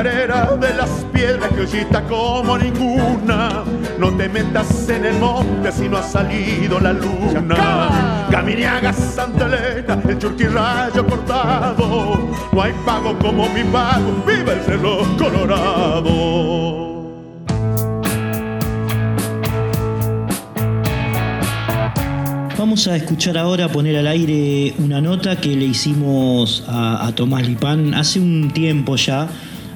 Chacarera 0.00 0.56
de 0.56 0.74
las 0.76 0.88
piedras 1.12 1.50
que 1.50 1.60
hoyita 1.60 2.02
como 2.04 2.56
ninguna. 2.56 3.64
No 3.98 4.10
te 4.16 4.30
metas 4.30 4.88
en 4.88 5.04
el 5.04 5.18
monte 5.18 5.70
si 5.70 5.90
no 5.90 5.98
ha 5.98 6.02
salido 6.02 6.80
la 6.80 6.94
luna. 6.94 8.26
Caminiaga 8.30 8.94
Santa 8.94 9.44
Elena, 9.44 10.00
el 10.08 10.18
churquirrayo 10.18 11.06
cortado. 11.06 12.18
No 12.50 12.62
hay 12.62 12.72
pago 12.86 13.18
como 13.18 13.46
mi 13.50 13.62
pago, 13.64 14.24
viva 14.26 14.54
el 14.54 14.62
cerro 14.62 15.00
colorado. 15.18 16.88
Vamos 22.56 22.86
a 22.86 22.96
escuchar 22.96 23.36
ahora, 23.36 23.68
poner 23.68 23.98
al 23.98 24.06
aire 24.06 24.72
una 24.78 25.02
nota 25.02 25.36
que 25.36 25.54
le 25.54 25.66
hicimos 25.66 26.64
a, 26.68 27.06
a 27.06 27.14
Tomás 27.14 27.46
Lipán 27.46 27.92
hace 27.92 28.18
un 28.18 28.50
tiempo 28.50 28.96
ya. 28.96 29.28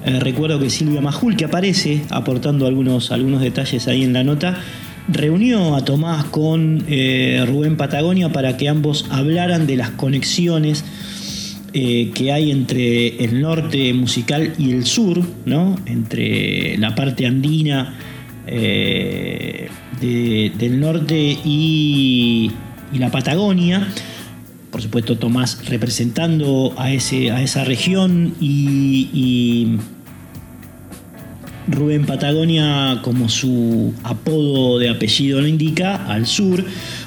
Eh, 0.05 0.21
recuerdo 0.21 0.59
que 0.61 0.69
Silvia 0.69 1.01
Majul, 1.01 1.35
que 1.37 1.47
aparece 1.47 2.03
aportando 2.11 2.67
algunos, 2.67 3.11
algunos 3.11 3.41
detalles 3.41 3.89
ahí 3.89 4.03
en 4.05 4.13
la 4.13 4.23
nota, 4.23 4.59
reunió 5.09 5.75
a 5.75 5.85
Tomás 5.85 6.25
con 6.27 6.85
eh, 6.89 7.43
Rubén 7.47 7.77
Patagonia 7.77 8.31
para 8.31 8.57
que 8.59 8.69
ambos 8.69 9.07
hablaran 9.11 9.67
de 9.67 9.77
las 9.77 9.91
conexiones 9.91 10.85
eh, 11.73 12.11
que 12.15 12.33
hay 12.33 12.51
entre 12.51 13.25
el 13.25 13.41
norte 13.41 13.93
musical 13.95 14.53
y 14.59 14.73
el 14.73 14.85
sur, 14.85 15.23
¿no? 15.47 15.77
entre 15.87 16.77
la 16.79 16.95
parte 16.95 17.27
andina 17.27 17.95
de- 18.47 19.71
del 20.59 20.81
norte 20.81 21.39
y, 21.45 22.51
la 22.99 23.11
Patagonia. 23.11 23.89
Por 24.71 24.83
supuesto, 24.83 25.17
Tomás 25.19 25.67
representando 25.69 26.75
a, 26.77 26.93
ese, 26.93 27.31
a 27.33 27.43
esa 27.43 27.65
región 27.65 28.35
y 28.41 29.79
Rubén 31.67 32.05
Patagonia, 32.05 33.01
como 33.03 33.29
su 33.29 33.95
apodo 34.03 34.79
de 34.79 34.91
apellido 34.91 35.41
lo 35.41 35.47
indica, 35.47 36.07
al 36.07 36.27
sur. 36.27 36.65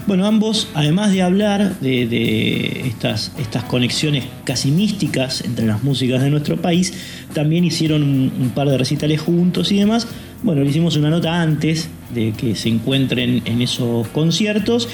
Bueno, 0.07 0.25
ambos, 0.25 0.69
además 0.73 1.11
de 1.11 1.21
hablar 1.21 1.79
de, 1.79 2.87
estas, 2.87 3.31
estas 3.37 3.63
conexiones 3.63 4.25
casi 4.45 4.71
místicas 4.71 5.41
entre 5.41 5.65
las 5.65 5.83
músicas 5.83 6.21
de 6.21 6.29
nuestro 6.29 6.57
país, 6.57 6.93
también 7.33 7.65
hicieron 7.65 8.03
un, 8.03 8.31
un 8.39 8.49
par 8.49 8.69
de 8.69 8.77
recitales 8.77 9.21
juntos 9.21 9.71
y 9.71 9.77
demás. 9.77 10.07
Bueno, 10.43 10.63
le 10.63 10.69
hicimos 10.69 10.95
una 10.97 11.09
nota 11.09 11.41
antes 11.41 11.89
de 12.13 12.31
que 12.31 12.55
se 12.55 12.69
encuentren 12.69 13.41
en 13.45 13.61
esos 13.61 14.07
conciertos. 14.09 14.87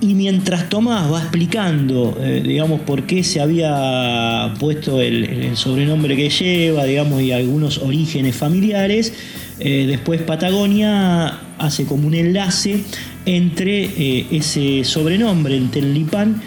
Y 0.00 0.14
mientras 0.14 0.68
Tomás 0.68 1.12
va 1.12 1.20
explicando, 1.20 2.16
eh, 2.20 2.40
digamos, 2.44 2.80
por 2.82 3.02
qué 3.02 3.24
se 3.24 3.40
había 3.40 4.54
puesto 4.60 5.00
el, 5.00 5.56
sobrenombre 5.56 6.14
que 6.14 6.30
lleva, 6.30 6.84
digamos, 6.84 7.20
y 7.20 7.32
algunos 7.32 7.78
orígenes 7.78 8.36
familiares, 8.36 9.12
eh, 9.58 9.86
después 9.88 10.22
Patagonia 10.22 11.40
hace 11.58 11.84
como 11.84 12.06
un 12.06 12.14
enlace 12.14 12.84
entre 13.26 13.86
eh, 13.86 14.26
ese 14.30 14.84
sobrenombre, 14.84 15.56
el 15.56 15.94
Lipán, 15.94 16.42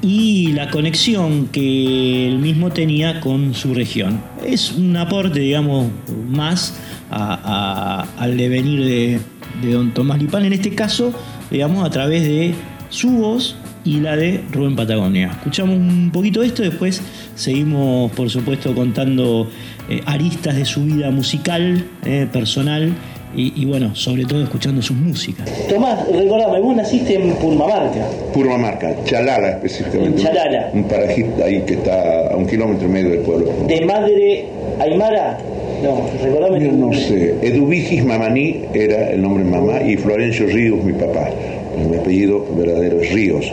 y 0.00 0.52
la 0.52 0.70
conexión 0.70 1.48
que 1.48 2.28
él 2.28 2.38
mismo 2.38 2.70
tenía 2.70 3.20
con 3.20 3.52
su 3.52 3.74
región. 3.74 4.22
Es 4.46 4.72
un 4.72 4.96
aporte, 4.96 5.40
digamos, 5.40 5.88
más 6.30 6.78
al 7.10 8.36
devenir 8.38 8.84
de, 8.84 9.20
de 9.62 9.72
don 9.72 9.92
Tomás 9.92 10.18
Lipán, 10.18 10.46
en 10.46 10.54
este 10.54 10.74
caso, 10.74 11.12
digamos, 11.50 11.84
a 11.84 11.90
través 11.90 12.22
de 12.22 12.54
su 12.88 13.10
voz 13.10 13.56
y 13.84 14.00
la 14.00 14.16
de 14.16 14.42
Rubén 14.52 14.76
Patagonia. 14.76 15.30
Escuchamos 15.32 15.76
un 15.76 16.10
poquito 16.12 16.42
esto, 16.42 16.62
después 16.62 17.00
seguimos, 17.34 18.10
por 18.12 18.30
supuesto, 18.30 18.74
contando 18.74 19.48
eh, 19.88 20.00
aristas 20.06 20.56
de 20.56 20.64
su 20.64 20.84
vida 20.84 21.10
musical, 21.10 21.84
eh, 22.04 22.26
personal, 22.32 22.92
y, 23.34 23.52
y, 23.60 23.66
bueno, 23.66 23.94
sobre 23.94 24.24
todo 24.24 24.42
escuchando 24.42 24.80
sus 24.80 24.96
músicas. 24.96 25.46
Tomás, 25.68 26.06
recordame, 26.10 26.58
vos 26.58 26.74
naciste 26.74 27.16
en 27.16 27.34
Purmamarca. 27.34 28.06
Purmamarca, 28.32 28.94
Chalala 29.04 29.50
específicamente. 29.50 30.22
En 30.22 30.26
Chalala. 30.26 30.70
Un 30.72 30.84
parajito 30.84 31.44
ahí 31.44 31.62
que 31.66 31.74
está 31.74 32.28
a 32.32 32.36
un 32.36 32.46
kilómetro 32.46 32.88
y 32.88 32.90
medio 32.90 33.10
del 33.10 33.20
pueblo. 33.20 33.52
¿De 33.68 33.84
madre 33.84 34.46
Aymara? 34.80 35.38
No, 35.82 36.08
recordame. 36.22 36.64
Yo 36.64 36.72
no 36.72 36.92
sé. 36.94 37.34
Eduvigis 37.42 38.04
Mamaní 38.04 38.64
era 38.72 39.10
el 39.10 39.20
nombre 39.20 39.44
de 39.44 39.50
mamá 39.50 39.82
y 39.82 39.96
Florencio 39.98 40.46
Ríos 40.46 40.82
mi 40.82 40.94
papá. 40.94 41.28
Mi 41.76 41.96
apellido 41.96 42.44
verdadero 42.56 43.00
es 43.00 43.12
Ríos. 43.12 43.52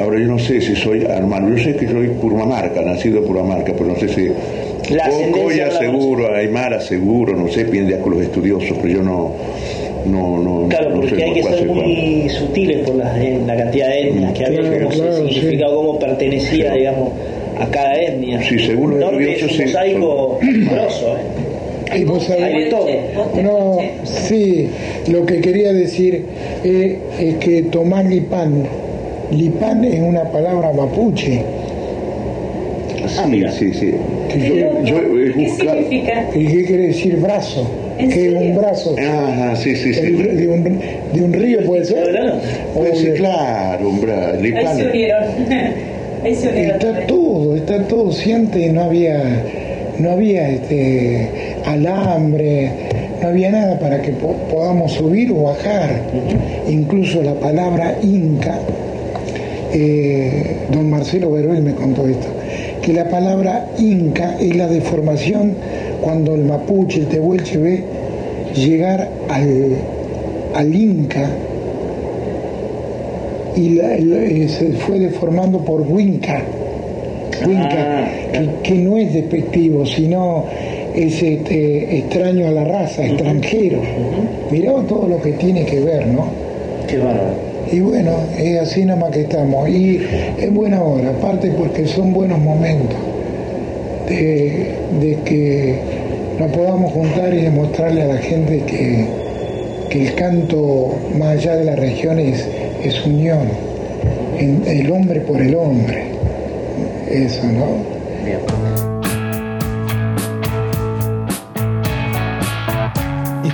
Ahora 0.00 0.18
yo 0.18 0.26
no 0.26 0.38
sé 0.38 0.60
si 0.60 0.76
soy 0.76 1.02
hermano, 1.04 1.56
yo 1.56 1.62
sé 1.62 1.74
que 1.76 1.88
soy 1.88 2.08
Purmamarca, 2.08 2.82
nacido 2.82 3.18
en 3.18 3.24
Purmamarca, 3.24 3.72
pero 3.72 3.86
no 3.86 3.96
sé 3.96 4.08
si 4.08 4.28
La 4.94 5.08
Coya 5.32 5.66
de 5.66 5.70
seguro, 5.78 6.34
Aymara 6.34 6.80
seguro, 6.80 7.34
no 7.34 7.48
sé, 7.48 7.64
piden 7.64 8.00
con 8.00 8.12
los 8.14 8.22
estudiosos, 8.22 8.76
pero 8.82 8.94
yo 8.94 9.02
no, 9.02 9.32
no, 10.06 10.38
no, 10.38 10.68
Claro, 10.68 10.90
no 10.90 11.00
porque 11.00 11.22
hay 11.24 11.32
que 11.34 11.42
ser 11.42 11.66
cuál. 11.66 11.80
muy 11.86 12.28
sutiles 12.28 12.86
por 12.86 12.96
la, 12.96 13.24
eh, 13.24 13.38
la 13.46 13.56
cantidad 13.56 13.88
de 13.88 14.08
etnias 14.10 14.32
que 14.34 14.44
había, 14.44 14.60
Claro, 14.60 14.76
cómo 14.88 14.90
claro, 14.90 15.12
se 15.16 15.28
significaba, 15.32 15.70
sí. 15.70 15.76
cómo 15.76 15.98
pertenecía, 15.98 16.72
Sí. 16.72 16.78
digamos, 16.78 17.08
a 17.58 17.66
cada 17.70 17.94
etnia. 17.94 18.42
Sí, 18.42 18.58
según 18.58 18.90
los 18.90 19.00
norte 19.00 19.32
es 19.32 19.42
estudiosos, 19.42 19.50
un 19.50 19.56
sí, 19.56 19.62
mosaico 19.64 20.38
grosso, 20.70 21.16
¿eh? 21.16 21.20
Y 21.94 22.04
vos 22.04 22.24
sabés-. 22.24 22.72
No, 23.42 23.78
sí, 24.04 24.68
lo 25.10 25.24
que 25.26 25.40
quería 25.40 25.72
decir 25.72 26.24
eh, 26.64 26.98
es 27.20 27.34
que 27.36 27.62
Tomás 27.62 28.04
Lipán, 28.06 28.64
Lipán 29.30 29.84
es 29.84 30.00
una 30.00 30.24
palabra 30.24 30.72
mapuche. 30.72 31.42
Sí, 33.06 33.20
mira. 33.28 33.52
sí, 33.52 33.72
sí. 33.72 33.92
Que 34.32 34.38
yo- 34.60 34.82
Yo 34.84 34.96
he 34.98 35.32
¿Qué 35.32 35.48
significa? 35.50 36.28
¿Y 36.34 36.46
qué 36.46 36.64
quiere 36.64 36.86
decir 36.88 37.16
brazo? 37.18 37.66
¿En 37.98 38.08
Que 38.10 38.14
es 38.14 38.32
serio? 38.32 38.38
un 38.40 38.56
brazo. 38.56 38.94
Ajá, 38.98 39.54
sí, 39.56 39.76
sí, 39.76 39.94
sí. 39.94 40.00
El- 40.00 40.36
de, 40.36 40.48
un, 40.48 40.80
de 41.12 41.22
un 41.22 41.32
río 41.32 41.64
puede 41.64 41.84
ser. 41.84 42.32
Puede 42.74 42.96
ser, 42.96 43.14
claro, 43.14 43.88
hombre. 43.88 44.12
Ahí 44.12 44.42
Lipán. 44.42 44.76
se 44.76 44.86
unieron. 44.88 45.24
Ahí 46.24 46.34
se 46.34 46.48
unieron. 46.48 46.74
Está 46.76 47.06
todo, 47.06 47.56
está 47.56 47.86
todo, 47.86 48.10
siente, 48.12 48.68
no 48.72 48.82
había, 48.82 49.22
no 49.98 50.10
había 50.10 50.48
este 50.50 51.56
alambre, 51.64 52.70
no 53.22 53.28
había 53.28 53.50
nada 53.50 53.78
para 53.78 54.02
que 54.02 54.12
po- 54.12 54.34
podamos 54.50 54.92
subir 54.92 55.30
o 55.32 55.42
bajar. 55.44 56.00
Incluso 56.68 57.22
la 57.22 57.34
palabra 57.34 57.96
inca, 58.02 58.58
eh, 59.72 60.56
don 60.72 60.88
Marcelo 60.90 61.30
Veruel 61.32 61.62
me 61.62 61.74
contó 61.74 62.06
esto, 62.08 62.28
que 62.82 62.92
la 62.92 63.08
palabra 63.08 63.68
inca 63.78 64.36
es 64.40 64.54
la 64.56 64.68
deformación 64.68 65.54
cuando 66.02 66.34
el 66.34 66.44
mapuche, 66.44 67.00
el 67.00 67.06
tehuelche 67.06 67.56
ve 67.58 67.84
llegar 68.54 69.08
al, 69.28 70.74
inca 70.74 71.28
y 73.56 73.78
eh, 73.78 74.48
se 74.48 74.72
fue 74.74 74.98
deformando 74.98 75.58
por 75.64 75.80
Winca, 75.82 76.42
Ah, 77.44 78.08
que, 78.62 78.74
no 78.74 78.96
es 78.96 79.12
despectivo, 79.12 79.84
sino 79.84 80.44
es 80.94 81.22
este, 81.22 81.98
extraño 81.98 82.48
a 82.48 82.50
la 82.50 82.64
raza, 82.64 83.04
extranjero. 83.04 83.80
Mirá 84.50 84.72
todo 84.88 85.08
lo 85.08 85.20
que 85.20 85.32
tiene 85.32 85.64
que 85.64 85.80
ver, 85.80 86.06
¿no? 86.06 86.26
Qué 86.88 86.98
bárbaro. 86.98 87.46
Y 87.70 87.80
bueno, 87.80 88.12
es 88.38 88.60
así 88.60 88.84
nomás 88.84 89.10
que 89.10 89.22
estamos. 89.22 89.68
Y 89.68 90.00
es 90.38 90.52
buena 90.52 90.82
hora, 90.82 91.10
aparte 91.10 91.50
porque 91.50 91.86
son 91.86 92.12
buenos 92.12 92.38
momentos 92.38 92.96
de, 94.08 95.18
que 95.24 95.78
nos 96.38 96.50
podamos 96.52 96.92
juntar 96.92 97.34
y 97.34 97.42
demostrarle 97.42 98.02
a 98.02 98.06
la 98.06 98.18
gente 98.18 98.62
que, 98.66 99.26
el 99.96 100.14
canto 100.14 100.94
más 101.18 101.38
allá 101.38 101.56
de 101.56 101.64
las 101.64 101.78
regiones 101.78 102.46
es 102.84 103.06
unión, 103.06 103.48
el 104.38 104.90
hombre 104.90 105.20
por 105.20 105.40
el 105.40 105.54
hombre. 105.54 106.15
Eso, 107.08 107.46
¿no? 107.46 107.95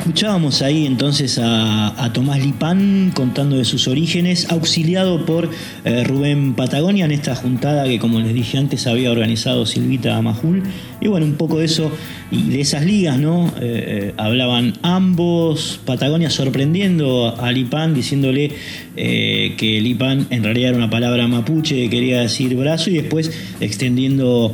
Escuchábamos 0.03 0.62
ahí 0.62 0.85
entonces 0.85 1.38
a, 1.41 2.11
Tomás 2.12 2.45
Lipán 2.45 3.12
contando 3.15 3.57
de 3.57 3.65
sus 3.65 3.87
orígenes, 3.87 4.51
auxiliado 4.51 5.25
por 5.25 5.49
eh, 5.85 6.03
Rubén 6.03 6.55
Patagonia 6.55 7.05
en 7.05 7.12
esta 7.12 7.37
juntada 7.37 7.85
que 7.85 8.01
como 8.01 8.19
les 8.19 8.35
dije 8.35 8.59
antes 8.59 8.88
había 8.88 9.12
organizado 9.12 9.65
Silvita 9.65 10.21
Majul. 10.21 10.65
Y 11.01 11.07
bueno, 11.07 11.25
un 11.25 11.35
poco 11.35 11.61
de 11.61 11.67
eso 11.67 11.93
y 12.33 12.51
de 12.51 12.61
esas 12.61 12.85
ligas, 12.85 13.17
¿no? 13.21 13.47
Eh, 13.47 13.53
eh, 13.61 14.15
hablaban 14.17 14.73
ambos, 14.83 15.79
Patagonia 15.85 16.31
sorprendiendo 16.31 17.37
a 17.41 17.53
Lipán, 17.53 17.95
diciéndole 17.95 18.51
que 18.97 19.81
Lipán 19.81 20.27
en 20.31 20.43
realidad 20.43 20.71
era 20.71 20.79
una 20.79 20.91
palabra 20.91 21.29
mapuche, 21.29 21.88
quería 21.88 22.23
decir 22.23 22.57
brazo, 22.57 22.91
y 22.91 22.95
después 22.95 23.31
extendiendo 23.61 24.53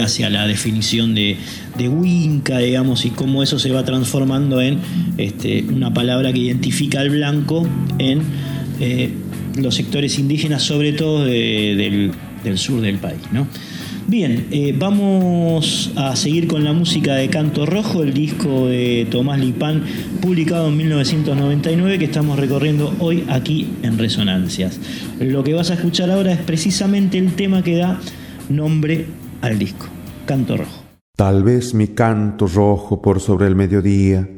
hacia 0.00 0.30
la 0.30 0.46
definición 0.46 1.14
de, 1.14 1.36
de 1.76 1.88
Winca, 1.88 2.58
digamos, 2.58 3.04
y 3.04 3.10
cómo 3.10 3.42
eso 3.42 3.58
se 3.58 3.70
va 3.70 3.84
transformando 3.84 4.60
en 4.60 4.78
este, 5.18 5.64
una 5.64 5.92
palabra 5.92 6.32
que 6.32 6.38
identifica 6.38 7.00
al 7.00 7.10
blanco 7.10 7.66
en 7.98 8.22
eh, 8.80 9.10
los 9.56 9.74
sectores 9.74 10.18
indígenas, 10.18 10.62
sobre 10.62 10.92
todo 10.92 11.24
del, 11.24 12.12
sur 12.56 12.80
del 12.80 12.98
país. 12.98 13.20
¿no? 13.32 13.46
Bien, 14.06 14.46
eh, 14.50 14.74
vamos 14.78 15.90
a 15.96 16.14
seguir 16.14 16.46
con 16.46 16.62
la 16.62 16.72
música 16.72 17.14
de 17.16 17.28
Canto 17.28 17.66
Rojo, 17.66 18.02
el 18.02 18.14
disco 18.14 18.68
de 18.68 19.06
Tomás 19.10 19.40
Lipán, 19.40 19.82
publicado 20.20 20.68
en 20.68 20.76
1999, 20.76 21.98
que 21.98 22.04
estamos 22.04 22.38
recorriendo 22.38 22.94
hoy 23.00 23.24
aquí 23.28 23.66
en 23.82 23.98
Resonancias. 23.98 24.78
Lo 25.18 25.42
que 25.42 25.54
vas 25.54 25.70
a 25.70 25.74
escuchar 25.74 26.10
ahora 26.10 26.32
es 26.32 26.38
precisamente 26.38 27.18
el 27.18 27.32
tema 27.32 27.62
que 27.62 27.76
da 27.76 28.00
nombre 28.48 29.06
al 29.42 29.58
disco, 29.58 29.86
Canto 30.26 30.56
Rojo. 30.56 30.82
Tal 31.16 31.42
vez 31.42 31.72
mi 31.72 31.88
canto 31.88 32.46
rojo 32.46 33.00
por 33.00 33.20
sobre 33.20 33.46
el 33.46 33.56
mediodía 33.56 34.28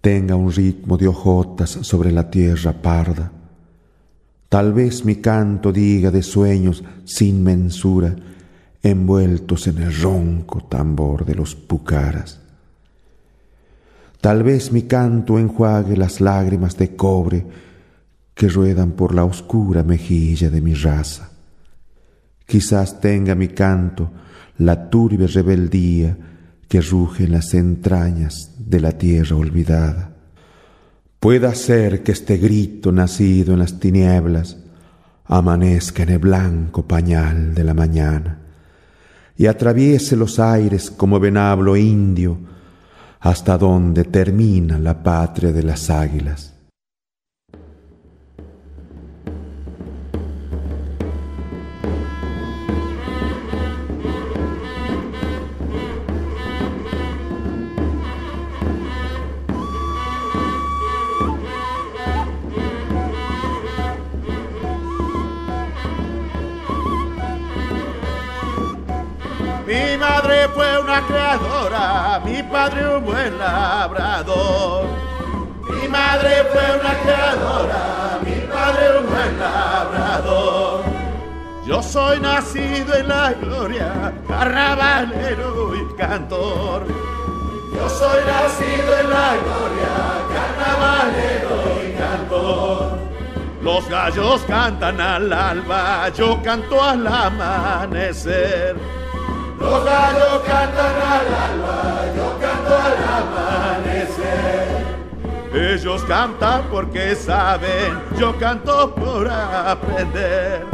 tenga 0.00 0.34
un 0.34 0.50
ritmo 0.50 0.96
de 0.96 1.06
hojotas 1.06 1.70
sobre 1.70 2.10
la 2.10 2.28
tierra 2.30 2.72
parda. 2.72 3.30
Tal 4.48 4.72
vez 4.72 5.04
mi 5.04 5.16
canto 5.16 5.72
diga 5.72 6.10
de 6.10 6.22
sueños 6.22 6.82
sin 7.04 7.42
mensura, 7.42 8.14
envueltos 8.82 9.66
en 9.68 9.78
el 9.78 9.94
ronco 9.94 10.64
tambor 10.64 11.24
de 11.24 11.36
los 11.36 11.54
pucaras. 11.54 12.40
Tal 14.20 14.42
vez 14.42 14.72
mi 14.72 14.82
canto 14.82 15.38
enjuague 15.38 15.96
las 15.96 16.20
lágrimas 16.20 16.76
de 16.76 16.96
cobre 16.96 17.46
que 18.34 18.48
ruedan 18.48 18.92
por 18.92 19.14
la 19.14 19.24
oscura 19.24 19.82
mejilla 19.84 20.50
de 20.50 20.60
mi 20.60 20.74
raza. 20.74 21.33
Quizás 22.46 23.00
tenga 23.00 23.34
mi 23.34 23.48
canto 23.48 24.10
la 24.58 24.88
turbia 24.88 25.26
rebeldía 25.26 26.16
que 26.68 26.80
ruge 26.80 27.24
en 27.24 27.32
las 27.32 27.54
entrañas 27.54 28.52
de 28.58 28.80
la 28.80 28.92
tierra 28.92 29.36
olvidada. 29.36 30.10
Pueda 31.20 31.54
ser 31.54 32.02
que 32.02 32.12
este 32.12 32.36
grito 32.36 32.92
nacido 32.92 33.54
en 33.54 33.60
las 33.60 33.80
tinieblas 33.80 34.58
amanezca 35.24 36.02
en 36.02 36.10
el 36.10 36.18
blanco 36.18 36.86
pañal 36.86 37.54
de 37.54 37.64
la 37.64 37.74
mañana 37.74 38.40
y 39.36 39.46
atraviese 39.46 40.16
los 40.16 40.38
aires 40.38 40.90
como 40.90 41.18
venablo 41.18 41.76
indio 41.76 42.38
hasta 43.20 43.56
donde 43.56 44.04
termina 44.04 44.78
la 44.78 45.02
patria 45.02 45.50
de 45.50 45.62
las 45.62 45.88
águilas. 45.88 46.53
Creadora, 71.02 72.20
mi 72.24 72.42
padre 72.42 72.96
un 72.96 73.04
buen 73.04 73.38
labrador. 73.38 74.86
Mi 75.68 75.88
madre 75.88 76.44
fue 76.52 76.80
una 76.80 76.94
creadora, 77.02 78.18
mi 78.24 78.40
padre 78.52 78.98
un 78.98 79.06
buen 79.06 79.38
labrador. 79.38 80.84
Yo 81.66 81.82
soy 81.82 82.20
nacido 82.20 82.94
en 82.94 83.08
la 83.08 83.32
gloria, 83.32 84.12
carnavalero 84.28 85.74
y 85.74 85.94
cantor. 85.94 86.84
Yo 87.74 87.88
soy 87.88 88.22
nacido 88.24 88.98
en 89.00 89.10
la 89.10 89.34
gloria, 89.42 89.94
carnavalero 90.34 91.56
y 91.82 91.92
cantor. 91.98 92.98
Los 93.62 93.88
gallos 93.88 94.42
cantan 94.46 95.00
al 95.00 95.32
alba, 95.32 96.10
yo 96.10 96.40
canto 96.42 96.82
al 96.82 97.06
amanecer. 97.06 99.03
Los 99.58 99.84
gallos 99.84 100.42
cantan 100.46 100.94
al 100.96 101.26
alba, 101.50 102.04
yo 102.16 102.38
canto 102.40 102.74
al 102.74 102.96
amanecer. 103.18 104.84
Ellos 105.54 106.02
cantan 106.04 106.64
porque 106.70 107.14
saben, 107.14 108.02
yo 108.18 108.36
canto 108.38 108.94
por 108.94 109.28
aprender. 109.28 110.66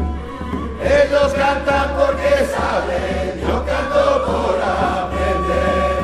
Ellos 0.83 1.33
cantan 1.35 1.91
porque 1.99 2.49
saben, 2.57 3.41
yo 3.47 3.65
canto 3.67 4.25
por 4.25 4.59
aprender. 4.63 6.01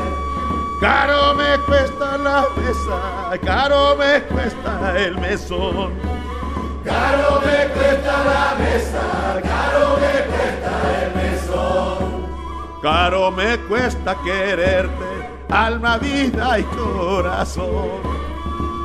Caro 0.80 1.34
me 1.34 1.58
cuesta 1.64 2.18
la 2.18 2.46
mesa, 2.54 3.38
caro 3.42 3.96
me 3.96 4.22
cuesta 4.24 4.98
el 4.98 5.18
mesón. 5.18 5.94
Caro 6.84 7.40
me 7.40 7.68
cuesta 7.72 8.12
la 8.24 8.54
mesa, 8.58 9.40
caro 9.42 9.96
me 9.96 10.14
cuesta 10.30 10.72
el 11.02 11.14
mesón. 11.14 12.15
Caro 12.87 13.33
me 13.33 13.59
cuesta 13.66 14.14
quererte, 14.22 15.29
alma, 15.51 15.99
vida 15.99 16.61
y 16.61 16.62
corazón. 16.62 17.88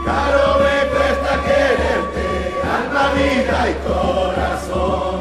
Caro 0.03 0.57
me 0.57 0.89
cuesta 0.89 1.39
quererte, 1.45 2.25
alma, 2.65 3.11
vida 3.13 3.69
y 3.69 3.73
corazón. 3.87 5.19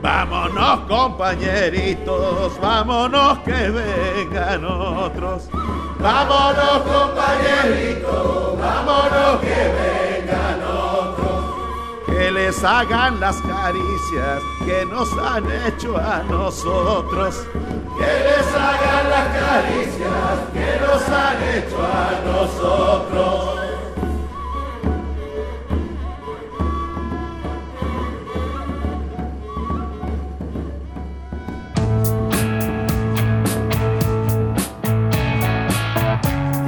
Vámonos 0.00 0.80
compañeritos, 0.88 2.58
vámonos 2.58 3.38
que 3.40 3.68
vengan 3.68 4.64
otros. 4.64 5.50
Vámonos 5.98 6.82
compañeritos, 6.94 8.58
vámonos 8.58 9.40
que 9.42 9.74
vengan 9.76 10.62
otros. 10.62 12.06
Que 12.06 12.30
les 12.30 12.64
hagan 12.64 13.20
las 13.20 13.36
caricias 13.42 14.42
que 14.70 14.86
nos 14.86 15.08
han 15.18 15.44
hecho 15.66 15.96
a 15.96 16.22
nosotros 16.22 17.44
que 17.98 18.12
les 18.26 18.46
hagan 18.54 19.10
las 19.10 19.28
caricias 19.40 20.36
que 20.52 20.68
nos 20.86 21.02
han 21.08 21.38
hecho 21.56 21.78
a 21.82 22.20
nosotros. 22.24 23.56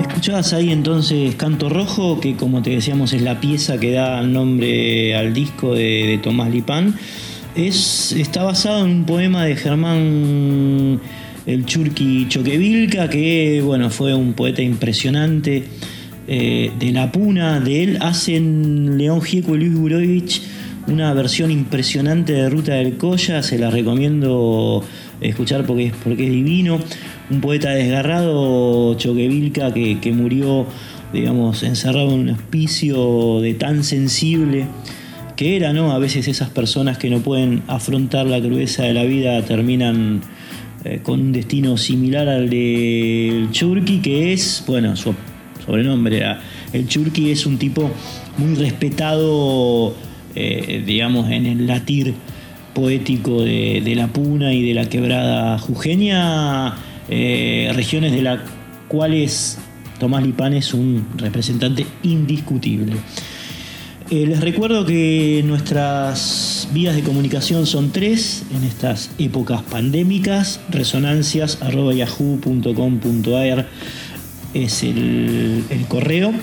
Escuchabas 0.01 0.53
ahí 0.53 0.73
entonces 0.73 1.37
Canto 1.37 1.69
Rojo, 1.69 2.19
que 2.21 2.35
como 2.35 2.63
te 2.63 2.71
decíamos 2.71 3.13
es 3.13 3.23
la 3.23 3.41
pieza 3.41 3.79
que 3.79 3.93
da 3.93 4.23
nombre 4.23 5.17
al 5.17 5.33
disco 5.33 5.75
de, 5.75 6.07
de 6.07 6.19
Tomás 6.19 6.51
Lipán. 6.51 6.99
Es, 7.57 8.13
está 8.13 8.45
basado 8.45 8.85
en 8.85 8.91
un 8.91 9.05
poema 9.05 9.45
de 9.45 9.57
Germán 9.57 11.01
el 11.47 11.67
Churqui 11.67 12.27
Choquevilca, 12.29 13.09
que 13.09 13.61
bueno, 13.65 13.91
fue 13.91 14.15
un 14.15 14.33
poeta 14.33 14.63
impresionante 14.63 15.65
eh, 16.29 16.71
de 16.79 16.93
la 16.93 17.11
puna. 17.11 17.61
De 17.61 17.83
él 17.83 17.99
hacen 18.01 18.97
León 18.97 19.21
Gieco 19.23 19.55
y 19.57 19.59
Luis 19.59 19.75
Burovich 19.75 20.43
una 20.89 21.15
versión 21.15 21.51
impresionante 21.51 22.33
de 22.33 22.49
Ruta 22.49 22.75
del 22.75 22.97
Colla, 22.97 23.43
se 23.43 23.57
la 23.57 23.71
recomiendo 23.71 24.85
escuchar 25.21 25.65
porque 25.65 25.87
es, 25.87 25.93
porque 26.03 26.25
es 26.25 26.33
divino. 26.33 26.79
Un 27.31 27.41
poeta 27.41 27.71
desgarrado, 27.71 28.95
Choquevilca, 28.95 29.73
que, 29.73 30.01
que 30.01 30.13
murió, 30.13 30.67
digamos, 31.13 31.63
encerrado 31.63 32.13
en 32.15 32.21
un 32.21 32.31
hospicio 32.31 33.41
de 33.41 33.55
tan 33.55 33.85
sensible 33.85 34.67
que 35.43 35.57
era, 35.57 35.73
¿no? 35.73 35.91
A 35.91 35.99
veces 35.99 36.29
esas 36.29 36.51
personas 36.51 36.99
que 36.99 37.11
no 37.11 37.19
pueden 37.19 37.65
afrontar 37.67 38.27
la 38.27 38.41
crudeza 38.41 38.85
de 38.85 38.95
la 38.95 39.03
vida 39.03 39.43
terminan 39.43 40.21
eh, 40.85 41.01
con 41.03 41.21
un 41.21 41.33
destino 41.33 41.77
similar 41.77 42.29
al 42.29 42.49
del 42.49 43.49
Churki, 43.51 44.01
que 44.01 44.33
es, 44.33 44.63
bueno, 44.69 44.95
su 44.95 45.15
sobrenombre 45.67 46.23
el 46.73 46.87
Churki 46.87 47.33
es 47.33 47.45
un 47.45 47.59
tipo 47.59 47.91
muy 48.39 48.55
respetado, 48.55 49.97
eh, 50.37 50.83
digamos, 50.87 51.29
en 51.29 51.47
el 51.47 51.67
latir 51.67 52.15
poético 52.73 53.43
de, 53.43 53.93
la 53.97 54.07
Puna 54.07 54.55
y 54.55 54.63
de 54.65 54.75
la 54.75 54.89
quebrada 54.89 55.59
jujeña, 55.59 56.77
eh, 57.09 57.73
regiones 57.75 58.13
de 58.13 58.23
las 58.23 58.41
cuales 58.87 59.59
Tomás 59.99 60.23
Lipán 60.23 60.55
es 60.55 60.73
un 60.73 61.05
representante 61.17 61.85
indiscutible. 62.05 62.93
Eh, 64.13 64.27
les 64.27 64.41
recuerdo 64.43 64.85
que 64.85 65.43
nuestras 65.47 66.69
vías 66.75 66.95
de 66.95 67.03
comunicación 67.03 67.65
son 67.65 67.93
tres 67.93 68.45
en 68.55 68.63
estas 68.63 69.11
épocas 69.17 69.63
pandémicas. 69.63 70.61
Resonancias.yahoo.com.ar 70.69 73.69
es 74.53 74.83
el, 74.83 75.65
correo. 75.89 76.35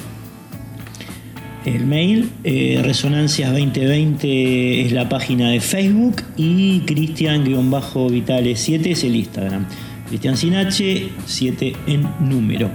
El 1.63 1.85
mail, 1.85 2.31
eh, 2.43 2.81
Resonancias 2.83 3.51
2020 3.51 4.87
es 4.87 4.91
la 4.91 5.07
página 5.07 5.51
de 5.51 5.59
Facebook 5.59 6.23
y 6.37 6.79
Cristian-Vitales 6.87 8.59
7 8.59 8.89
es 8.89 9.03
el 9.03 9.15
Instagram. 9.15 9.67
Cristian 10.07 10.37
Sinache 10.37 11.09
7 11.27 11.73
en 11.85 12.07
número. 12.19 12.71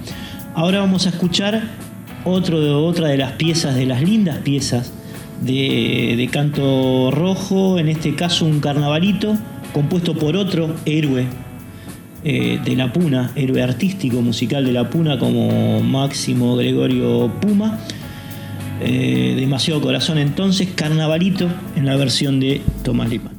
Ahora 0.54 0.78
vamos 0.78 1.06
a 1.06 1.08
escuchar 1.08 1.82
otra 2.24 3.08
de 3.08 3.16
las 3.18 3.32
piezas, 3.32 3.74
de 3.74 3.86
las 3.86 4.02
lindas 4.02 4.38
piezas 4.38 4.92
de, 5.40 6.28
canto 6.32 7.10
rojo, 7.10 7.78
en 7.78 7.88
este 7.88 8.14
caso 8.14 8.46
un 8.46 8.60
carnavalito 8.60 9.36
compuesto 9.72 10.14
por 10.14 10.36
otro 10.36 10.74
héroe 10.84 11.26
eh, 12.24 12.58
de 12.64 12.76
la 12.76 12.92
Puna, 12.92 13.32
héroe 13.34 13.62
artístico 13.62 14.22
musical 14.22 14.64
de 14.64 14.72
la 14.72 14.88
Puna 14.88 15.18
como 15.18 15.80
Máximo 15.80 16.56
Gregorio 16.56 17.30
Puma. 17.40 17.78
Eh, 18.80 19.34
demasiado 19.36 19.80
corazón 19.80 20.18
entonces, 20.18 20.68
carnavalito 20.74 21.48
en 21.76 21.86
la 21.86 21.96
versión 21.96 22.40
de 22.40 22.60
Tomás 22.82 23.08
Lima. 23.08 23.33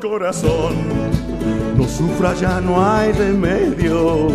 Corazón. 0.00 0.74
No 1.76 1.84
sufra, 1.84 2.34
ya 2.34 2.60
no 2.60 2.82
hay 2.82 3.12
remedio. 3.12 4.28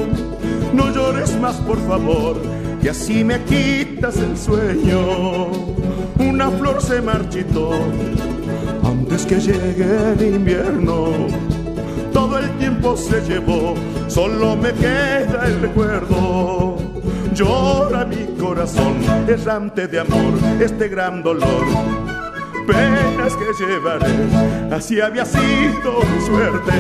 No 0.74 0.94
llores 0.94 1.36
más, 1.40 1.56
por 1.58 1.80
favor, 1.88 2.38
que 2.82 2.90
así 2.90 3.24
me 3.24 3.42
quitas 3.44 4.18
el 4.18 4.38
sueño. 4.38 5.48
Una 6.20 6.50
flor 6.52 6.82
se 6.82 7.02
marchitó 7.02 7.72
antes 8.84 9.26
que 9.26 9.40
llegue 9.40 10.14
el 10.14 10.36
invierno. 10.36 11.10
Todo 12.14 12.38
el 12.38 12.50
tiempo 12.58 12.96
se 12.96 13.22
llevó, 13.22 13.74
solo 14.08 14.56
me 14.56 14.72
queda 14.74 15.46
el 15.46 15.62
recuerdo. 15.62 16.78
Llora 17.34 18.06
mi 18.06 18.26
corazón, 18.38 18.98
errante 19.28 19.88
de 19.88 20.02
amor, 20.02 20.34
este 20.60 20.90
gran 20.90 21.24
dolor 21.24 22.11
que 23.30 23.54
llevaré. 23.54 24.08
Así 24.72 25.00
había 25.00 25.24
sido 25.26 26.00
mi 26.02 26.26
suerte 26.26 26.74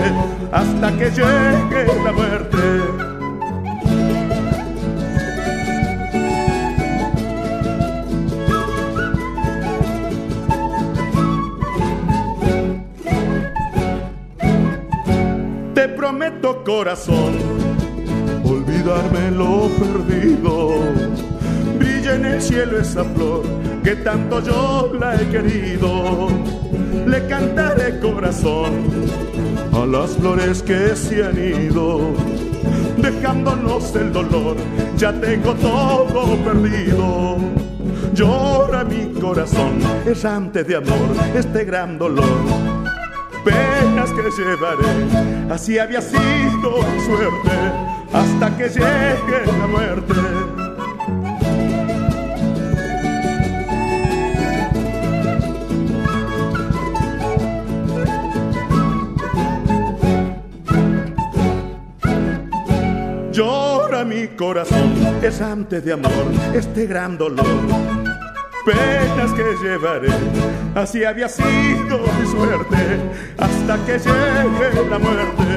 hasta 0.52 0.92
que 0.98 1.12
llegue 1.12 2.04
la 2.04 2.12
muerte. 2.12 2.58
Te 15.76 15.88
prometo 15.90 16.64
corazón, 16.64 17.38
olvidarme 18.44 19.32
lo 19.32 19.70
perdido. 19.70 21.31
En 22.14 22.26
el 22.26 22.42
cielo 22.42 22.78
esa 22.78 23.06
flor 23.06 23.44
que 23.84 23.96
tanto 23.96 24.42
yo 24.42 24.92
la 25.00 25.16
he 25.16 25.30
querido. 25.30 26.28
Le 27.08 27.26
cantaré 27.28 28.00
corazón 28.00 28.84
a 29.74 29.86
las 29.86 30.18
flores 30.18 30.62
que 30.62 30.94
se 30.96 31.24
han 31.24 31.38
ido, 31.38 32.12
dejándonos 32.98 33.96
el 33.96 34.12
dolor, 34.12 34.58
ya 34.98 35.14
tengo 35.14 35.54
todo 35.54 36.36
perdido. 36.44 37.38
Llora 38.14 38.84
mi 38.84 39.14
corazón, 39.20 39.80
errante 40.06 40.66
de 40.66 40.76
amor, 40.76 41.16
este 41.34 41.64
gran 41.64 41.98
dolor. 41.98 42.26
Penas 43.46 44.12
que 44.12 44.44
llevaré, 44.44 45.50
así 45.50 45.80
había 45.80 46.02
sido 46.02 46.82
suerte, 47.06 47.56
hasta 48.12 48.58
que 48.58 48.68
llegue 48.68 49.46
la 49.60 49.68
muerte 49.68 50.41
corazón 64.52 64.92
es 65.22 65.42
antes 65.42 65.86
de 65.86 65.94
amor 65.94 66.12
este 66.54 66.86
gran 66.86 67.18
dolor. 67.18 67.46
Penas 68.66 69.32
que 69.32 69.44
llevaré, 69.64 70.10
así 70.76 71.06
había 71.06 71.30
sido 71.30 72.00
mi 72.20 72.28
suerte, 72.30 73.00
hasta 73.38 73.78
que 73.86 73.94
llegue 73.94 74.90
la 74.90 75.00
muerte. 75.00 75.48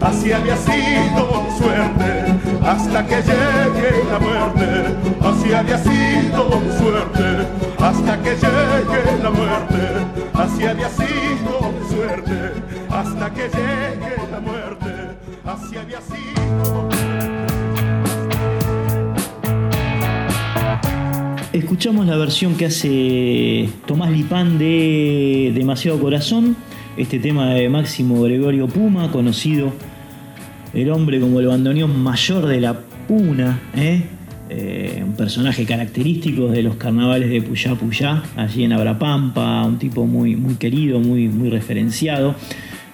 Así 0.00 0.32
había 0.32 0.56
sido 0.56 1.42
mi 1.44 1.58
suerte, 1.60 2.24
hasta 2.64 3.06
que 3.06 3.22
llegue 3.22 4.04
la 4.10 4.18
muerte. 4.18 4.96
Así 5.20 5.52
había 5.52 5.78
sido 5.78 6.60
mi 6.60 6.72
suerte, 6.76 7.46
hasta 7.78 8.20
que 8.20 8.30
llegue 8.30 9.22
la 9.22 9.30
muerte. 9.30 9.82
Así 10.34 10.66
había 10.66 10.88
sido 10.88 11.72
mi 11.72 11.88
suerte, 11.88 12.52
hasta 12.90 13.30
que 13.32 13.42
llegue 13.42 14.16
la 14.32 14.40
muerte. 14.40 14.90
Así 15.46 15.76
había 15.76 16.00
sido. 16.00 16.89
Escuchamos 21.60 22.06
la 22.06 22.16
versión 22.16 22.56
que 22.56 22.64
hace 22.64 23.68
Tomás 23.86 24.10
Lipán 24.10 24.56
de 24.56 25.52
Demasiado 25.54 26.00
Corazón, 26.00 26.56
este 26.96 27.18
tema 27.18 27.52
de 27.52 27.68
Máximo 27.68 28.22
Gregorio 28.22 28.66
Puma, 28.66 29.12
conocido 29.12 29.70
el 30.72 30.90
hombre 30.90 31.20
como 31.20 31.38
el 31.38 31.48
bandoneón 31.48 32.02
mayor 32.02 32.46
de 32.46 32.62
la 32.62 32.80
Puna, 33.06 33.60
¿eh? 33.76 34.04
Eh, 34.48 35.02
un 35.06 35.12
personaje 35.12 35.66
característico 35.66 36.48
de 36.48 36.62
los 36.62 36.76
carnavales 36.76 37.28
de 37.28 37.42
Puyá 37.42 37.74
Puyá, 37.74 38.22
allí 38.36 38.64
en 38.64 38.72
Abrapampa, 38.72 39.62
un 39.62 39.78
tipo 39.78 40.06
muy, 40.06 40.36
muy 40.36 40.54
querido, 40.54 40.98
muy, 40.98 41.28
muy 41.28 41.50
referenciado. 41.50 42.36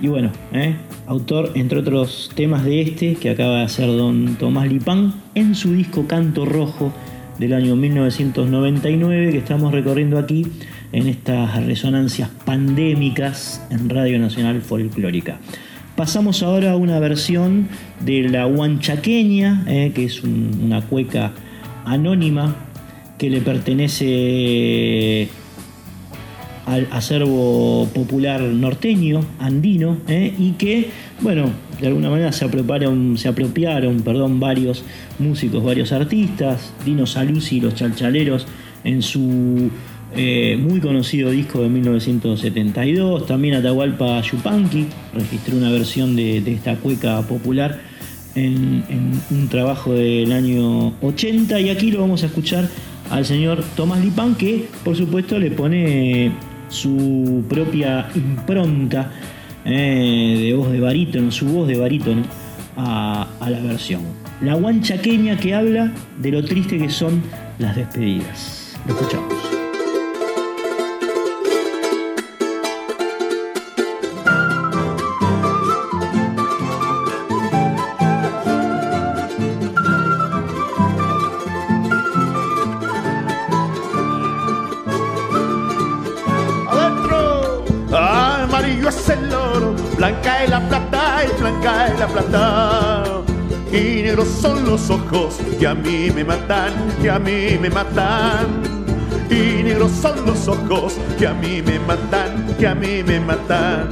Y 0.01 0.09
bueno, 0.09 0.33
¿eh? 0.53 0.75
autor, 1.07 1.53
entre 1.55 1.79
otros 1.79 2.33
temas 2.35 2.65
de 2.65 2.83
este, 2.83 3.15
que 3.15 3.31
acaba 3.31 3.59
de 3.59 3.63
hacer 3.63 3.87
don 3.87 4.35
Tomás 4.35 4.67
Lipán, 4.67 5.15
en 5.37 5.55
su 5.55 5.73
disco 5.73 6.09
Canto 6.09 6.45
Rojo, 6.45 6.93
del 7.39 7.53
año 7.53 7.77
1999 7.77 9.33
que 9.33 9.39
estamos 9.39 9.73
recorriendo 9.73 10.19
aquí 10.19 10.47
en 10.93 11.07
estas 11.09 11.65
resonancias 11.65 12.31
pandémicas 12.45 13.63
en 13.71 13.89
Radio 13.89 14.19
Nacional 14.19 14.63
Folclórica. 14.63 15.39
Pasamos 15.97 16.43
ahora 16.43 16.73
a 16.73 16.77
una 16.77 16.99
versión 16.99 17.69
de 18.01 18.29
la 18.29 18.47
huanchaqueña, 18.47 19.65
eh, 19.67 19.93
que 19.95 20.05
es 20.05 20.23
una 20.23 20.83
cueca 20.83 21.33
anónima 21.85 22.55
que 23.19 23.31
le 23.31 23.41
pertenece 23.41 25.29
al 26.67 26.89
acervo 26.91 27.89
popular 27.95 28.43
norteño, 28.43 29.25
andino, 29.39 29.99
eh, 30.09 30.35
y 30.37 30.53
que, 30.53 30.91
bueno, 31.21 31.51
de 31.81 31.87
alguna 31.87 32.11
manera 32.11 32.33
se 32.33 32.45
apropiaron, 32.45 33.17
se 33.17 33.29
apropiaron 33.29 34.03
perdón, 34.03 34.39
varios 34.39 34.85
músicos, 35.19 35.65
varios 35.65 35.93
artistas, 35.93 36.73
Dino 36.85 37.07
Saluzzi 37.07 37.57
y 37.57 37.61
los 37.61 37.75
Chalchaleros 37.75 38.47
en 38.85 39.03
su 39.03 39.71
eh, 40.15 40.57
muy 40.61 40.81
conocido 40.81 41.31
disco 41.31 41.61
de 41.61 41.69
1972, 41.69 43.27
también 43.27 43.55
Atahualpa 43.55 44.21
Yupanqui 44.23 44.87
registró 45.13 45.57
una 45.57 45.71
versión 45.71 46.17
de, 46.17 46.39
esta 46.39 46.77
cueca 46.77 47.21
popular 47.23 47.81
en, 48.35 48.85
un 49.31 49.49
trabajo 49.49 49.93
del 49.95 50.33
año 50.33 50.95
80 51.03 51.61
y 51.61 51.71
aquí 51.71 51.91
lo 51.91 52.01
vamos 52.01 52.23
a 52.23 52.27
escuchar 52.27 52.69
al 53.11 53.25
señor 53.25 53.65
Tomás 53.75 54.05
Lipán 54.05 54.35
que 54.37 54.69
por 54.85 54.97
supuesto 54.97 55.39
le 55.39 55.51
pone 55.51 56.33
su 56.69 57.45
propia 57.49 58.09
impronta 58.15 59.11
eh, 59.67 60.39
de 60.41 60.55
voz 60.55 60.71
de 60.71 60.81
barítono, 60.81 61.31
su 61.31 61.47
voz 61.47 61.69
de 61.69 61.79
barítono 61.79 62.23
a, 62.77 63.29
a 63.41 63.51
la 63.51 63.61
versión. 63.61 64.03
La 64.41 64.55
guanchaqueña 64.55 65.37
que 65.39 65.55
habla 65.55 65.93
de 66.19 66.31
lo 66.31 66.45
triste 66.45 66.79
que 66.79 66.91
son 66.91 67.23
las 67.59 67.77
despedidas. 67.77 68.77
Lo 68.87 68.95
escuchamos. 68.95 69.56
Negros 94.77 94.91
ojos 94.91 95.39
que 95.59 95.67
a 95.67 95.75
mí 95.75 96.11
me 96.15 96.23
matan, 96.23 96.73
que 97.01 97.11
a 97.11 97.19
mí 97.19 97.59
me 97.59 97.71
matan. 97.71 98.63
Y 99.31 99.63
negros 99.63 99.91
son 99.93 100.27
los 100.27 100.47
ojos 100.49 100.99
que 101.19 101.27
a 101.27 101.33
mí 101.33 101.63
me 101.63 101.79
matan, 101.79 102.55
que 102.59 102.67
a 102.67 102.75
mí 102.75 103.03
me 103.03 103.19
matan. 103.21 103.89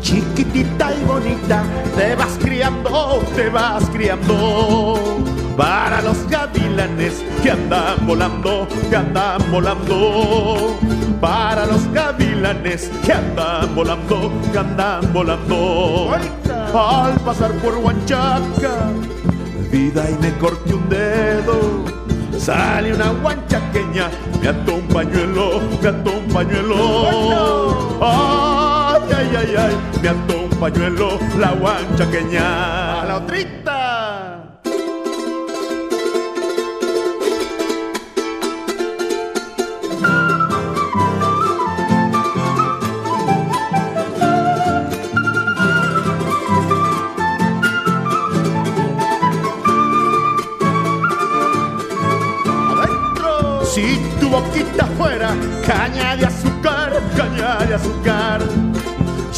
Chiquitita 0.00 0.94
y 0.94 1.04
bonita, 1.04 1.64
te 1.96 2.14
vas 2.14 2.38
criando, 2.40 3.22
te 3.36 3.50
vas 3.50 3.84
criando. 3.90 5.22
Para 5.56 6.00
los 6.00 6.26
gavilanes 6.28 7.22
que 7.42 7.50
andan 7.50 8.06
volando, 8.06 8.66
que 8.88 8.96
andan 8.96 9.50
volando 9.50 10.78
para 11.22 11.66
los 11.66 11.86
gavilanes 11.92 12.90
que 13.06 13.12
andan 13.12 13.72
volando, 13.76 14.32
que 14.50 14.58
andan 14.58 15.12
volando. 15.12 16.10
Al 16.74 17.14
pasar 17.20 17.52
por 17.62 17.76
Huanchaca, 17.76 18.90
vida 19.72 20.08
y 20.10 20.14
me 20.22 20.30
corté 20.38 20.74
un 20.74 20.88
dedo. 20.88 21.84
Sale 22.38 22.92
una 22.94 23.10
guanchaqueña, 23.10 24.10
me 24.40 24.48
ató 24.48 24.74
un 24.74 24.88
pañuelo, 24.88 25.60
me 25.80 25.88
ató 25.88 26.12
un 26.12 26.28
pañuelo. 26.28 27.98
Ay, 28.02 29.02
ay, 29.16 29.36
ay, 29.38 29.54
ay, 29.58 29.76
me 30.02 30.08
ató 30.08 30.42
un 30.42 30.50
pañuelo, 30.60 31.18
la 31.38 31.52
guanchaqueña. 31.52 33.02
A 33.02 33.04
la 33.06 33.16
otrita. 33.16 33.71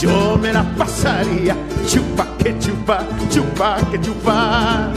Yo 0.04 0.36
me 0.36 0.52
la 0.52 0.62
pasaría, 0.76 1.56
chupa 1.86 2.26
que 2.38 2.58
chupa, 2.58 3.06
chupa 3.30 3.78
que 3.90 3.98
chupa. 3.98 4.92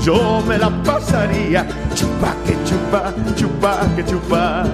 Yo 0.00 0.42
me 0.48 0.56
la 0.56 0.70
pasaría, 0.82 1.66
chupa 1.94 2.34
que 2.46 2.56
chupa, 2.64 3.12
chupa 3.34 3.80
que 3.94 4.04
chupa. 4.04 4.64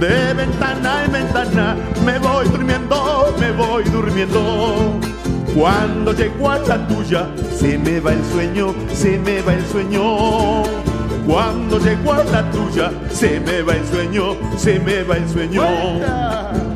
De 0.00 0.32
ventana 0.32 1.04
en 1.04 1.12
ventana 1.12 1.76
me 2.06 2.18
voy 2.18 2.48
durmiendo, 2.48 3.34
me 3.38 3.52
voy 3.52 3.84
durmiendo. 3.84 4.98
Cuando 5.54 6.12
llego 6.12 6.50
a 6.50 6.58
la 6.60 6.86
tuya, 6.86 7.28
se 7.54 7.76
me 7.76 8.00
va 8.00 8.12
el 8.14 8.24
sueño, 8.32 8.74
se 8.94 9.18
me 9.18 9.42
va 9.42 9.52
el 9.52 9.66
sueño. 9.66 10.62
Cuando 11.26 11.78
llego 11.80 12.12
a 12.12 12.22
la 12.22 12.50
tuya, 12.52 12.92
se 13.10 13.40
me 13.40 13.60
va 13.62 13.74
el 13.74 13.84
sueño, 13.86 14.36
se 14.56 14.78
me 14.78 15.02
va 15.02 15.16
el 15.16 15.28
sueño. 15.28 15.62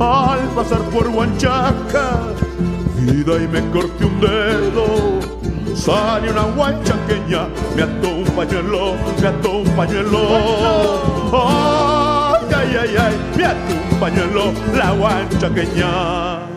Al 0.01 0.41
pasar 0.57 0.81
por 0.91 1.07
Huanchaca, 1.09 2.19
vida 2.99 3.37
y 3.37 3.47
me 3.47 3.61
corté 3.71 4.05
un 4.05 4.21
dedo. 4.21 5.21
Sale 5.77 6.31
una 6.31 6.43
guanchaqueña, 6.43 7.47
me 7.77 7.83
ató 7.83 8.09
un 8.09 8.25
pañuelo, 8.25 8.95
me 9.21 9.29
ató 9.29 9.59
un 9.59 9.71
pañuelo. 9.71 10.19
Ay, 11.33 12.47
ay, 12.57 12.77
ay, 12.81 12.97
ay, 12.99 13.17
me 13.37 13.45
ató 13.45 13.75
un 13.93 14.01
pañuelo, 14.01 14.53
la 14.77 14.91
guanchaqueña. 14.93 16.50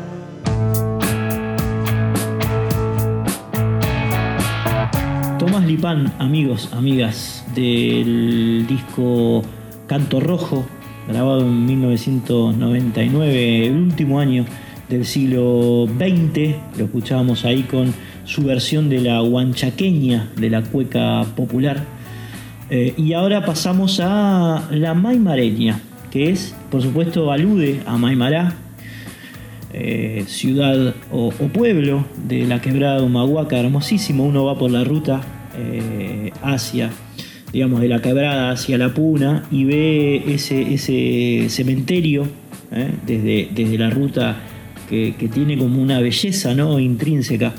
Tomás 5.43 5.65
Lipán, 5.65 6.13
amigos, 6.19 6.69
amigas, 6.71 7.45
del 7.53 8.65
disco 8.65 9.41
Canto 9.87 10.21
Rojo, 10.21 10.65
grabado 11.05 11.41
en 11.41 11.65
1999, 11.65 13.67
el 13.67 13.75
último 13.75 14.21
año 14.21 14.45
del 14.87 15.05
siglo 15.05 15.85
XX. 15.97 16.77
Lo 16.77 16.85
escuchábamos 16.85 17.43
ahí 17.43 17.63
con 17.63 17.93
su 18.23 18.43
versión 18.43 18.87
de 18.87 19.01
la 19.01 19.21
huanchaqueña, 19.21 20.29
de 20.37 20.49
la 20.49 20.61
cueca 20.61 21.25
popular. 21.35 21.83
Eh, 22.69 22.93
y 22.95 23.11
ahora 23.11 23.45
pasamos 23.45 23.99
a 24.01 24.69
la 24.71 24.93
maimareña, 24.93 25.81
que 26.09 26.31
es, 26.31 26.55
por 26.71 26.81
supuesto, 26.81 27.33
alude 27.33 27.81
a 27.85 27.97
Maimará, 27.97 28.53
eh, 29.73 30.23
ciudad 30.27 30.95
o, 31.11 31.31
pueblo 31.31 32.05
de 32.27 32.45
la 32.45 32.61
quebrada 32.61 32.99
de 32.99 33.03
Humahuaca, 33.03 33.59
hermosísimo. 33.59 34.25
Uno 34.25 34.45
va 34.45 34.57
por 34.57 34.71
la 34.71 34.83
ruta 34.83 35.21
eh, 35.57 36.31
hacia 36.41 36.91
digamos, 37.51 37.81
de 37.81 37.87
la 37.87 38.01
quebrada 38.01 38.51
hacia 38.51 38.77
la 38.79 38.93
puna 38.93 39.43
y 39.51 39.65
ve 39.65 40.23
ese, 40.33 40.73
ese 40.73 41.49
cementerio 41.49 42.27
¿eh? 42.71 42.89
desde, 43.05 43.49
desde, 43.53 43.77
la 43.77 43.91
ruta 43.91 44.37
que, 44.89 45.13
tiene 45.31 45.57
como 45.57 45.81
una 45.81 45.99
belleza 45.99 46.55
¿no? 46.55 46.79
intrínseca. 46.79 47.53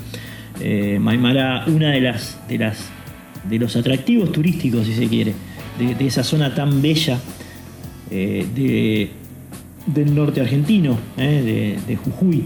Maimará, 0.99 1.65
una 1.67 1.91
de 1.91 2.01
las, 2.01 2.39
de 2.47 2.57
las 2.57 2.89
de 3.49 3.59
los 3.59 3.75
atractivos 3.75 4.31
turísticos, 4.31 4.85
si 4.85 4.93
se 4.93 5.07
quiere, 5.07 5.33
de, 5.77 6.07
esa 6.07 6.23
zona 6.23 6.53
tan 6.53 6.81
bella 6.81 7.19
eh, 8.09 9.09
del 9.85 10.15
norte 10.15 10.41
argentino, 10.41 10.97
de, 11.17 11.77
de 11.87 11.95
Jujuy. 11.95 12.45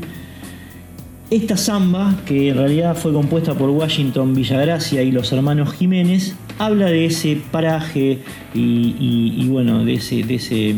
Esta 1.30 1.58
samba, 1.58 2.16
que 2.26 2.50
en 2.50 2.58
realidad 2.58 2.98
fue 2.98 3.14
compuesta 3.14 3.54
por 3.54 3.70
Washington 3.70 4.34
Villagracia 4.34 5.04
y 5.04 5.12
los 5.12 5.32
hermanos 5.32 5.74
Jiménez, 5.74 6.36
habla 6.58 6.88
de 6.88 7.06
ese 7.06 7.40
paraje 7.52 8.18
y, 8.56 9.48
bueno, 9.48 9.86
de 9.86 9.94
ese, 9.94 10.24
de 10.24 10.36
ese 10.36 10.70
eh, 10.72 10.76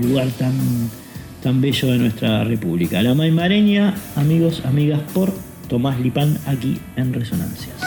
lugar 0.00 0.28
tan, 0.38 0.54
tan 1.42 1.60
bello 1.60 1.88
de 1.88 1.98
nuestra 1.98 2.42
república. 2.44 3.02
La 3.02 3.14
Maimareña, 3.14 3.94
amigos, 4.16 4.62
amigas, 4.64 5.00
por 5.12 5.30
Tomás 5.68 6.00
Lipán 6.00 6.38
aquí 6.46 6.78
en 6.96 7.12
Resonancias. 7.12 7.81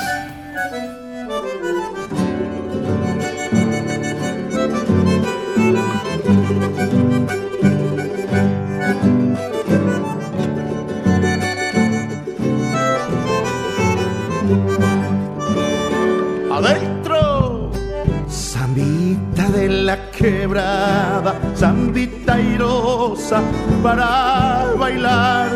Quebrada, 20.12 21.36
zambita 21.56 22.38
rosa 22.58 23.42
para 23.84 24.74
bailar. 24.78 25.50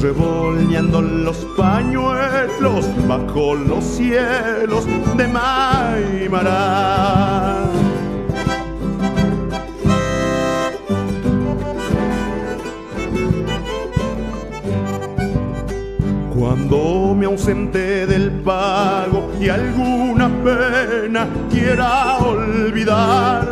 revolneando 0.00 1.02
los 1.02 1.36
pañuelos 1.56 2.86
bajo 3.06 3.54
los 3.54 3.84
cielos 3.84 4.86
de 5.16 5.28
Maimará. 5.28 6.60
Cuando 16.70 17.16
me 17.16 17.26
ausente 17.26 18.06
del 18.06 18.30
pago 18.30 19.32
y 19.40 19.48
alguna 19.48 20.30
pena 20.44 21.26
quiera 21.50 22.18
olvidar, 22.18 23.48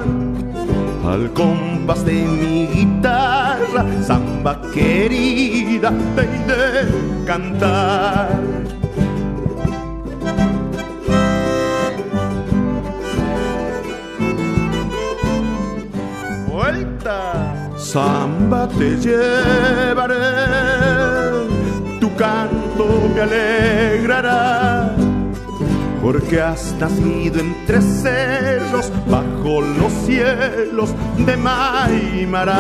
al 1.05 1.33
compás 1.33 2.05
de 2.05 2.13
mi 2.13 2.69
guitarra, 2.69 3.85
samba 4.03 4.61
querida, 4.73 5.93
te 6.15 6.23
de 6.23 7.25
cantar. 7.27 8.41
Vuelta, 16.47 17.73
samba 17.77 18.69
te 18.69 18.97
llevaré 18.97 20.15
tu 21.99 22.15
canto 22.15 22.58
me 22.87 23.21
alegrará, 23.21 24.95
porque 26.01 26.41
has 26.41 26.75
nacido 26.79 27.41
entre 27.41 27.83
cerros, 27.83 28.93
bajo 29.09 29.61
los 29.61 29.93
cielos 30.07 30.95
de 31.19 31.37
Maimará. 31.37 32.55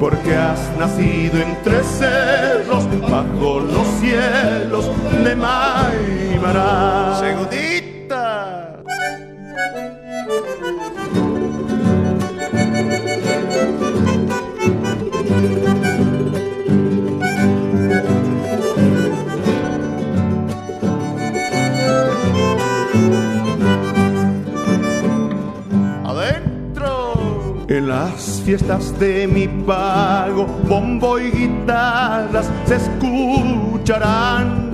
Porque 0.00 0.34
has 0.34 0.60
nacido 0.78 1.38
entre 1.42 1.82
cerros, 1.82 2.86
bajo 3.10 3.60
los 3.60 3.86
cielos 4.00 4.90
de 5.24 5.36
Maimará. 5.36 7.18
Las 28.10 28.40
fiestas 28.44 28.98
de 28.98 29.26
mi 29.26 29.46
pago, 29.48 30.46
bombo 30.68 31.18
y 31.18 31.30
guitarras 31.30 32.50
se 32.66 32.76
escucharán. 32.76 34.68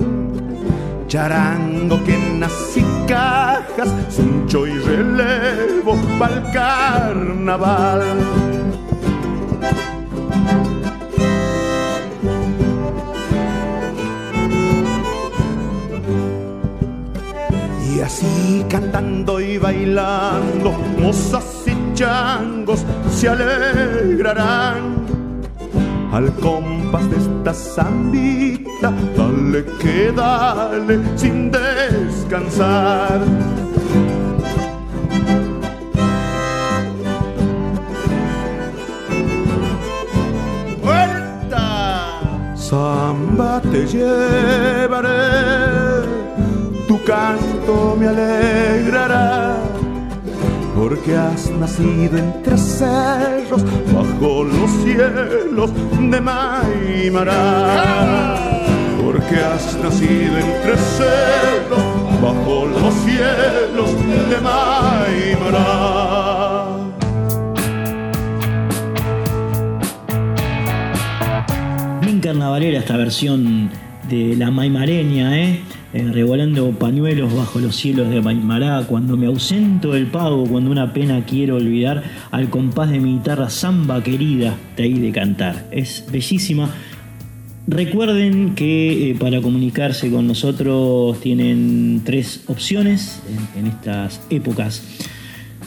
Charango, 1.07 2.03
quenas 2.03 2.75
y 2.75 2.83
cajas, 3.07 3.93
cincho 4.09 4.65
y 4.67 4.77
relevo 4.79 5.95
pa'l 6.19 6.51
carnaval. 6.51 8.03
Y 17.93 18.01
así 18.01 18.65
cantando 18.69 19.39
y 19.39 19.57
bailando, 19.57 20.71
mozas 20.99 21.54
changos 21.95 22.85
se 23.09 23.29
alegrarán. 23.29 25.05
Al 26.11 26.31
compás 26.35 27.09
de 27.09 27.17
esta 27.17 27.53
zambita, 27.53 28.93
dale 29.17 29.65
que 29.79 30.11
dale 30.11 30.99
sin 31.15 31.51
descansar. 31.51 33.21
¡Vuelta! 40.83 42.19
Samba 42.55 43.61
te 43.61 43.85
llevaré, 43.85 45.17
tu 46.87 47.03
canto 47.03 47.95
me 47.99 48.07
alegrará 48.07 49.64
porque 50.87 51.15
has 51.15 51.49
nacido 51.49 52.15
entre 52.15 52.55
cerros 52.59 53.63
bajo 53.91 54.43
los 54.43 54.69
cielos 54.83 55.71
de 56.11 56.21
Maimará. 56.21 57.15
Porque 59.03 59.35
has 59.35 59.75
nacido 59.81 60.37
entre 60.37 60.77
cerros 60.77 61.81
bajo 62.21 62.67
los 62.67 62.93
cielos 63.03 63.89
de 64.29 64.37
Maimará. 64.47 65.65
Bien 72.01 72.19
carnavalera 72.19 72.77
esta 72.77 72.95
versión 72.95 73.71
de 74.07 74.35
la 74.35 74.51
Maimareña, 74.51 75.35
¿eh? 75.35 75.63
Eh, 75.95 76.11
revolando 76.11 76.71
pañuelos 76.71 77.33
bajo 77.33 77.59
los 77.59 77.77
cielos 77.77 78.09
de 78.09 78.19
Maimará, 78.19 78.83
cuando 78.85 79.15
me 79.15 79.27
ausento 79.27 79.93
del 79.93 80.07
pago, 80.07 80.45
cuando 80.45 80.69
una 80.69 80.91
pena 80.91 81.23
quiero 81.25 81.55
olvidar, 81.55 82.03
al 82.31 82.49
compás 82.49 82.91
de 82.91 82.99
mi 82.99 83.13
guitarra 83.13 83.49
samba 83.49 84.03
querida, 84.03 84.57
te 84.75 84.89
de 84.89 85.11
cantar. 85.13 85.69
Es 85.71 86.05
bellísima. 86.11 86.69
Recuerden 87.65 88.55
que 88.55 89.11
eh, 89.11 89.15
para 89.17 89.41
comunicarse 89.41 90.11
con 90.11 90.27
nosotros 90.27 91.21
tienen 91.21 92.01
tres 92.03 92.43
opciones 92.47 93.21
en, 93.29 93.47
en 93.61 93.67
estas 93.67 94.19
épocas 94.29 94.83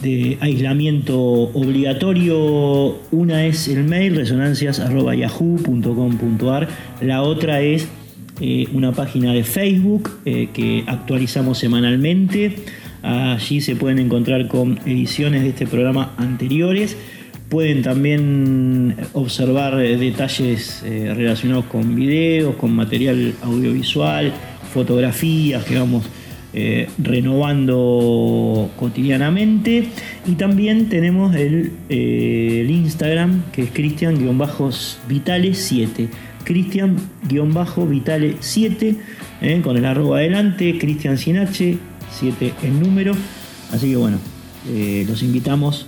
de 0.03 0.37
aislamiento 0.41 1.19
obligatorio. 1.19 2.99
Una 3.09 3.47
es 3.47 3.67
el 3.67 3.83
mail 3.83 4.15
resonancias.yahoo.com.ar, 4.15 6.67
la 7.01 7.23
otra 7.23 7.61
es 7.61 7.87
eh, 8.41 8.69
una 8.73 8.93
página 8.93 9.33
de 9.33 9.43
Facebook 9.43 10.21
eh, 10.25 10.47
que 10.53 10.85
actualizamos 10.87 11.57
semanalmente. 11.57 12.55
Allí 13.01 13.59
se 13.61 13.75
pueden 13.75 13.99
encontrar 13.99 14.47
con 14.47 14.79
ediciones 14.85 15.41
de 15.43 15.49
este 15.49 15.67
programa 15.67 16.13
anteriores. 16.17 16.95
Pueden 17.49 17.81
también 17.81 18.95
observar 19.13 19.81
eh, 19.81 19.97
detalles 19.97 20.83
relacionados 20.83 21.65
con 21.65 21.95
videos, 21.95 22.55
con 22.55 22.71
material 22.71 23.33
audiovisual, 23.41 24.31
fotografías 24.73 25.65
que 25.65 25.77
vamos 25.77 26.05
renovando 26.97 28.71
cotidianamente. 28.77 29.89
Y 30.25 30.31
también 30.33 30.89
tenemos 30.89 31.35
el, 31.35 31.71
el 31.89 32.71
Instagram 32.71 33.43
que 33.51 33.61
es 33.63 33.71
Cristian-Vitales7 33.71 36.07
Cristian-Vitale7, 36.49 38.95
eh, 39.41 39.61
con 39.63 39.77
el 39.77 39.85
arroba 39.85 40.17
adelante, 40.17 40.77
Cristian 40.79 41.19
sin 41.19 41.37
H, 41.37 41.77
7 42.11 42.53
el 42.63 42.79
número. 42.79 43.13
Así 43.71 43.91
que 43.91 43.95
bueno, 43.95 44.17
eh, 44.67 45.05
los 45.07 45.21
invitamos 45.21 45.85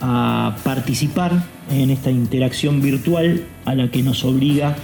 a 0.00 0.56
participar 0.64 1.44
en 1.70 1.90
esta 1.90 2.10
interacción 2.10 2.80
virtual 2.80 3.42
a 3.66 3.74
la 3.74 3.90
que 3.90 4.02
nos 4.02 4.24
obliga 4.24 4.74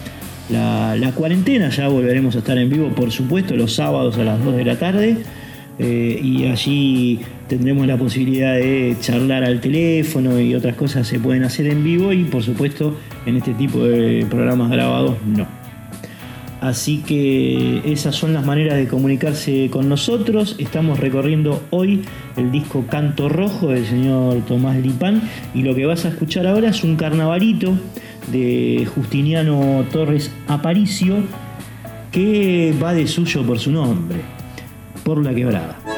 la, 0.51 0.95
la, 0.97 1.13
cuarentena. 1.13 1.71
Ya 1.71 1.89
volveremos 1.89 2.37
a 2.37 2.41
estar 2.41 2.59
en 2.59 2.69
vivo, 2.69 2.91
por 2.91 3.11
supuesto, 3.11 3.57
los 3.57 3.73
sábados 3.75 4.19
a 4.19 4.25
las 4.25 4.45
2 4.45 4.57
de 4.57 4.65
la 4.67 4.79
tarde. 4.79 5.17
Eh, 5.79 6.21
y 6.23 6.47
allí 6.47 7.21
tendremos 7.49 7.87
la 7.87 7.97
posibilidad 7.97 8.55
de 8.55 8.97
charlar 9.01 9.45
al 9.45 9.61
teléfono 9.61 10.41
y 10.41 10.55
otras 10.55 10.77
cosas 10.77 11.07
se 11.07 11.21
pueden 11.21 11.45
hacer 11.45 11.67
en 11.67 11.85
vivo 11.85 12.13
y 12.13 12.25
por 12.25 12.43
supuesto 12.43 12.97
en 13.25 13.37
este 13.37 13.55
tipo 13.55 13.85
de 13.85 14.27
programas 14.29 14.71
grabados 14.71 15.17
no. 15.25 15.47
Así 16.61 16.99
que 17.07 17.83
esas 17.85 18.17
son 18.17 18.33
las 18.33 18.45
maneras 18.45 18.77
de 18.77 18.89
comunicarse 18.89 19.69
con 19.71 19.89
nosotros. 19.89 20.57
Estamos 20.59 20.99
recorriendo 20.99 21.63
hoy 21.71 22.03
el 22.37 22.51
disco 22.51 22.87
Canto 22.91 23.29
Rojo 23.29 23.69
del 23.69 23.87
señor 23.87 24.45
Tomás 24.47 24.77
Lipán 24.77 25.23
y 25.55 25.63
lo 25.63 25.75
que 25.75 25.87
vas 25.87 26.07
a 26.07 26.09
escuchar 26.09 26.47
ahora 26.47 26.71
es 26.71 26.83
un 26.83 26.97
carnavalito 26.97 27.79
de 28.33 28.89
Justiniano 28.95 29.85
Torres 29.93 30.33
Aparicio 30.49 31.17
que 32.11 32.75
va 32.83 32.95
de 32.95 33.07
suyo 33.07 33.47
por 33.47 33.59
su 33.59 33.71
nombre 33.71 34.19
por 35.05 35.23
la 35.23 35.33
quebrada. 35.33 35.96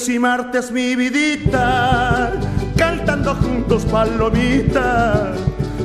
Lunes 0.00 0.08
y 0.08 0.18
martes 0.18 0.70
mi 0.70 0.96
vidita, 0.96 2.32
cantando 2.76 3.34
juntos 3.34 3.84
palomitas 3.84 5.36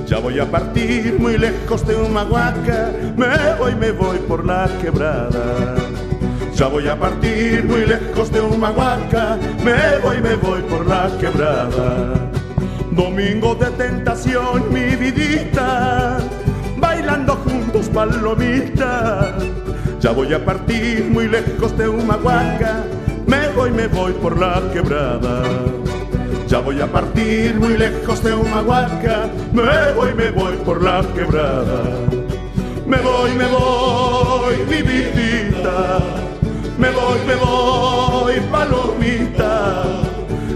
Ya 0.08 0.20
voy 0.20 0.40
a 0.40 0.46
partir 0.46 1.18
muy 1.20 1.38
lejos 1.38 1.86
de 1.86 1.96
Humahuaca, 1.96 2.92
me 3.18 3.56
voy, 3.60 3.76
me 3.76 3.92
voy 3.92 4.18
por 4.20 4.46
la 4.46 4.70
quebrada. 4.82 5.76
Ya 6.54 6.68
voy 6.68 6.88
a 6.88 6.98
partir 6.98 7.66
muy 7.66 7.86
lejos 7.86 8.32
de 8.32 8.40
Humahuaca, 8.40 9.38
me 9.64 10.00
voy, 10.02 10.22
me 10.22 10.36
voy 10.36 10.62
por 10.62 10.86
la 10.86 11.10
quebrada. 11.20 12.30
Domingo 12.92 13.56
de 13.56 13.72
tentación, 13.72 14.72
mi 14.72 14.96
vidita, 14.96 16.20
bailando 16.78 17.36
juntos 17.36 17.90
palomita. 17.90 19.36
Ya 20.00 20.12
voy 20.12 20.34
a 20.34 20.46
partir 20.46 21.06
muy 21.10 21.28
lejos 21.28 21.78
de 21.78 21.90
Humahuaca, 21.90 22.84
me 23.36 23.50
voy, 23.50 23.72
me 23.72 23.88
voy 23.88 24.14
por 24.14 24.38
la 24.40 24.62
quebrada. 24.72 25.44
Ya 26.48 26.60
voy 26.60 26.80
a 26.80 26.88
partir 26.88 27.56
muy 27.56 27.78
lejos 27.78 28.24
de 28.24 28.34
Humahuaca, 28.34 29.30
me 29.52 29.94
voy, 29.94 30.14
me 30.14 30.32
voy 30.32 30.56
por 30.58 30.82
la 30.82 31.02
quebrada. 31.14 31.84
Me 32.86 32.98
voy, 32.98 33.32
me 33.32 33.46
voy, 33.48 34.58
mi 34.70 34.82
vidita, 34.82 36.00
me 36.78 36.90
voy, 36.92 37.20
me 37.28 37.36
voy, 37.36 38.40
palomita. 38.52 39.84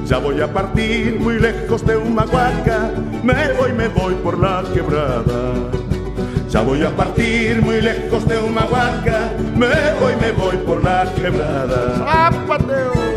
Ya 0.05 0.17
voy 0.19 0.41
a 0.41 0.51
partir 0.51 1.19
muy 1.19 1.39
lejos 1.39 1.86
de 1.86 1.97
Humahuaca, 1.97 2.91
me 3.23 3.53
voy, 3.53 3.73
me 3.73 3.88
voy 3.88 4.13
por 4.15 4.38
la 4.38 4.63
quebrada. 4.73 5.88
Ya 6.50 6.62
voy 6.62 6.82
a 6.82 6.89
partir 6.89 7.62
muy 7.62 7.80
lejos 7.80 8.28
de 8.28 8.39
Humahuaca, 8.39 9.32
me 9.56 9.68
voy, 10.00 10.16
me 10.20 10.32
voy 10.32 10.58
por 10.58 10.84
la 10.84 11.06
quebrada. 11.16 12.28
¡Apateo! 12.28 13.10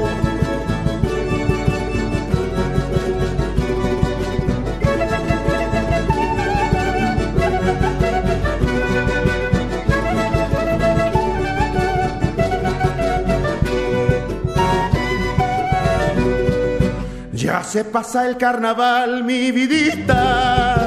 Ya 17.33 17.65
se 17.65 17.85
pasa 17.85 18.29
el 18.29 18.37
carnaval, 18.37 19.25
mi 19.25 19.51
vidita, 19.51 20.82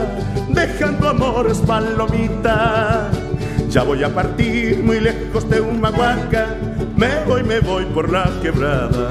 dejando 0.65 1.09
amores 1.09 1.59
palomita. 1.59 3.09
Ya 3.69 3.83
voy 3.83 4.03
a 4.03 4.09
partir 4.09 4.81
muy 4.83 4.99
lejos 4.99 5.47
de 5.49 5.61
Humahuaca, 5.61 6.47
me 6.95 7.23
voy, 7.25 7.43
me 7.43 7.59
voy 7.59 7.85
por 7.85 8.11
la 8.11 8.25
quebrada. 8.41 9.09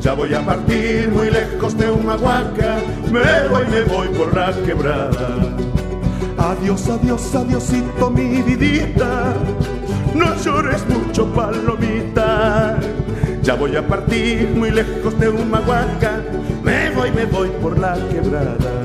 Ya 0.00 0.14
voy 0.14 0.32
a 0.34 0.40
partir 0.44 1.08
muy 1.10 1.30
lejos 1.30 1.76
de 1.76 1.90
Humahuaca, 1.90 2.78
me 3.12 3.48
voy, 3.48 3.66
me 3.70 3.82
voy 3.82 4.08
por 4.08 4.34
la 4.34 4.52
quebrada. 4.64 5.28
Adiós, 6.38 6.88
adiós, 6.88 7.34
adiósito, 7.34 8.10
mi 8.10 8.40
vidita, 8.42 9.34
no 10.14 10.34
llores 10.42 10.82
mucho, 10.88 11.26
palomita. 11.26 12.78
Ya 13.42 13.54
voy 13.54 13.76
a 13.76 13.86
partir 13.86 14.48
muy 14.54 14.70
lejos 14.70 15.18
de 15.20 15.28
Humahuaca, 15.28 16.22
me 16.62 16.90
voy, 16.90 17.10
me 17.10 17.26
voy 17.26 17.50
por 17.60 17.78
la 17.78 17.94
quebrada. 18.10 18.79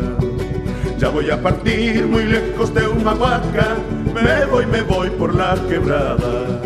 Ya 0.98 1.10
voy 1.10 1.30
a 1.30 1.42
partir 1.42 2.06
muy 2.08 2.24
lejos 2.24 2.74
de 2.74 2.88
Humahuaca, 2.88 3.76
me 4.14 4.46
voy, 4.46 4.66
me 4.66 4.82
voy 4.82 5.10
por 5.10 5.36
la 5.36 5.56
quebrada. 5.68 6.62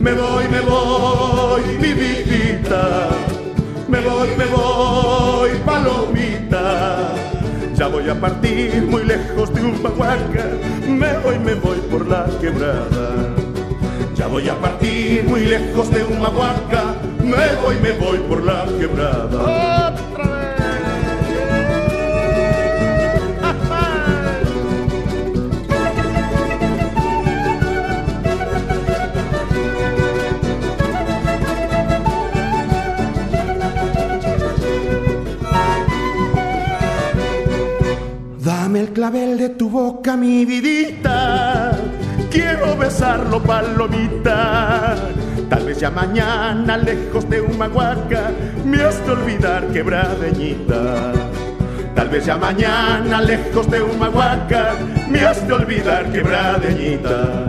Me 0.00 0.12
voy, 0.12 0.48
me 0.48 0.60
voy, 0.60 1.62
mi 1.78 1.92
vidita, 1.92 3.10
me 3.88 4.00
voy, 4.00 4.28
me 4.38 4.46
voy, 4.46 5.50
palomita. 5.66 7.14
Ya 7.74 7.88
voy 7.88 8.08
a 8.08 8.18
partir 8.18 8.86
muy 8.88 9.04
lejos 9.04 9.52
de 9.52 9.60
Humahuaca, 9.62 10.46
me 10.88 11.18
voy, 11.18 11.38
me 11.38 11.54
voy 11.54 11.78
por 11.90 12.08
la 12.08 12.26
quebrada. 12.40 13.34
Ya 14.14 14.28
voy 14.28 14.48
a 14.48 14.54
partir 14.54 15.24
muy 15.24 15.44
lejos 15.44 15.90
de 15.90 16.04
Humahuaca, 16.04 16.94
me 17.22 17.54
voy, 17.62 17.76
me 17.82 17.92
voy 17.92 18.18
por 18.28 18.42
la 18.42 18.64
quebrada. 18.78 20.11
Clavel 39.02 39.36
de 39.36 39.48
tu 39.48 39.68
boca, 39.68 40.16
mi 40.16 40.44
vidita. 40.44 41.72
Quiero 42.30 42.76
besarlo, 42.76 43.42
palomita. 43.42 44.94
Tal 45.50 45.66
vez 45.66 45.80
ya 45.80 45.90
mañana, 45.90 46.76
lejos 46.76 47.28
de 47.28 47.40
Humahuaca, 47.40 48.30
me 48.64 48.80
has 48.80 49.04
de 49.04 49.10
olvidar, 49.10 49.66
quebradeñita. 49.72 51.14
Tal 51.96 52.10
vez 52.10 52.26
ya 52.26 52.36
mañana, 52.36 53.20
lejos 53.20 53.68
de 53.68 53.82
Humahuaca, 53.82 54.74
me 55.10 55.18
has 55.26 55.44
de 55.48 55.52
olvidar, 55.52 56.12
quebradeñita. 56.12 57.48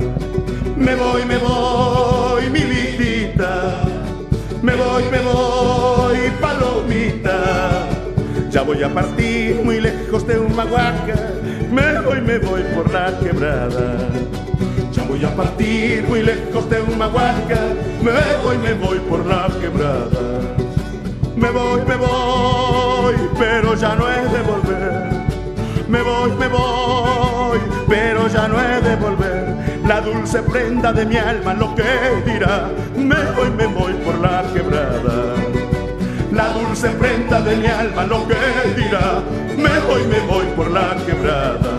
Me 0.76 0.96
voy, 0.96 1.24
me 1.24 1.38
voy, 1.38 2.50
mi 2.50 2.62
vidita. 2.62 3.76
Me 4.64 4.74
voy, 4.74 5.04
me 5.12 5.20
voy, 5.20 6.18
palomita. 6.42 7.84
Ya 8.50 8.62
voy 8.62 8.84
a 8.84 8.94
partir 8.94 9.62
muy 9.64 9.82
lejos 9.82 10.28
de 10.28 10.38
Humahuaca, 10.38 11.16
me 11.72 12.00
voy, 12.02 12.22
me 12.22 12.38
voy 12.40 12.64
por 12.76 12.92
la 12.92 13.18
quebrada. 13.20 14.10
Ya 14.92 15.04
voy 15.04 15.24
a 15.24 15.36
partir 15.36 16.06
muy 16.08 16.22
lejos 16.22 16.70
de 16.70 16.82
Humahuaca, 16.82 17.60
me 18.02 18.12
voy, 18.44 18.58
me 18.58 18.74
voy 18.74 19.00
por 19.00 19.26
la 19.26 19.48
quebrada. 19.60 20.56
Me 21.36 21.50
voy, 21.50 21.82
me 21.88 21.96
voy, 21.96 23.16
pero 23.38 23.76
ya 23.76 23.96
no 23.96 24.10
he 24.10 24.22
de 24.22 24.42
volver. 24.44 25.14
Me 25.88 26.02
voy, 26.02 26.32
me 26.40 26.48
voy, 26.48 27.60
pero 27.88 28.28
ya 28.28 28.48
no 28.48 28.62
he 28.62 28.82
de 28.82 28.96
volver. 28.96 29.80
La 29.88 30.00
dulce 30.02 30.42
prenda 30.44 30.94
de 30.94 31.06
mi 31.06 31.18
alma 31.18 31.54
lo 31.54 31.76
que 31.76 31.84
dirá. 32.26 32.70
Me 32.96 33.16
voy, 33.36 33.50
me 33.52 33.66
voy 33.68 33.94
por 34.06 34.20
la 34.20 34.44
quebrada 34.54 35.53
la 36.34 36.50
dulce 36.50 36.90
prenda 36.90 37.42
de 37.42 37.56
mi 37.56 37.68
alma 37.68 38.04
lo 38.06 38.28
que 38.28 38.36
dirá. 38.76 39.22
Me 39.56 39.80
voy, 39.88 40.04
me 40.08 40.20
voy 40.22 40.46
por 40.56 40.70
la 40.72 40.96
quebrada, 41.06 41.72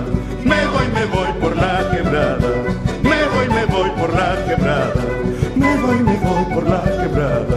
me 0.44 0.66
voy, 0.66 0.86
me 0.94 1.04
voy 1.06 1.32
por 1.40 1.56
la 1.56 1.90
quebrada, 1.90 2.50
me 3.02 3.24
voy, 3.32 3.48
me 3.48 3.66
voy 3.66 3.90
por 3.90 4.12
la 4.12 4.36
quebrada, 4.46 5.02
me 5.56 5.76
voy, 5.78 5.98
me 5.98 6.16
voy 6.16 6.44
por 6.54 6.68
la 6.68 6.82
quebrada, 6.82 7.56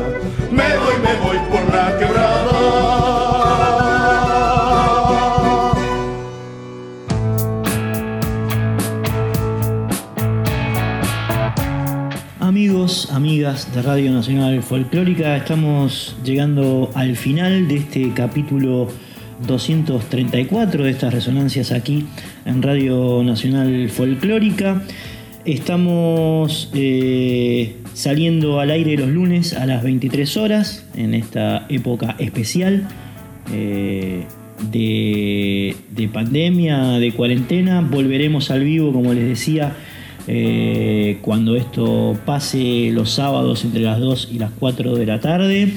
me 0.52 0.78
voy, 0.78 0.96
me 1.06 1.14
voy 1.24 1.40
por 1.52 1.74
la 1.74 1.98
quebrada. 2.00 3.07
De 13.48 13.82
Radio 13.82 14.12
Nacional 14.12 14.62
Folclórica, 14.62 15.38
estamos 15.38 16.18
llegando 16.22 16.92
al 16.96 17.16
final 17.16 17.70
de 17.70 17.78
este 17.78 18.12
capítulo 18.14 18.90
234 19.48 20.84
de 20.84 20.90
estas 20.90 21.14
resonancias 21.14 21.72
aquí 21.72 22.06
en 22.46 22.62
Radio 22.62 23.24
Nacional 23.24 23.88
Folclórica. 23.88 24.84
Estamos 25.46 26.70
eh, 26.74 27.78
saliendo 27.94 28.60
al 28.60 28.70
aire 28.70 28.98
los 28.98 29.08
lunes 29.08 29.54
a 29.54 29.66
las 29.66 29.82
23 29.82 30.36
horas 30.36 30.86
en 30.94 31.14
esta 31.14 31.68
época 31.70 32.18
especial 32.20 32.86
eh, 33.54 34.26
de 34.74 36.10
pandemia, 36.12 37.00
de 37.00 37.14
cuarentena. 37.14 37.80
Volveremos 37.80 38.52
al 38.52 38.66
vivo, 38.66 38.92
como 38.92 39.14
les 39.14 39.26
decía, 39.26 39.74
eh, 40.30 41.20
cuando 41.22 41.56
esto 41.56 42.18
pase 42.26 42.92
los 42.92 43.12
sábados 43.12 43.64
entre 43.64 43.82
las 43.82 44.00
2 44.00 44.30
y 44.34 44.40
las 44.40 44.52
4 44.60 44.96
de 44.96 45.06
la 45.06 45.22
tarde. 45.22 45.74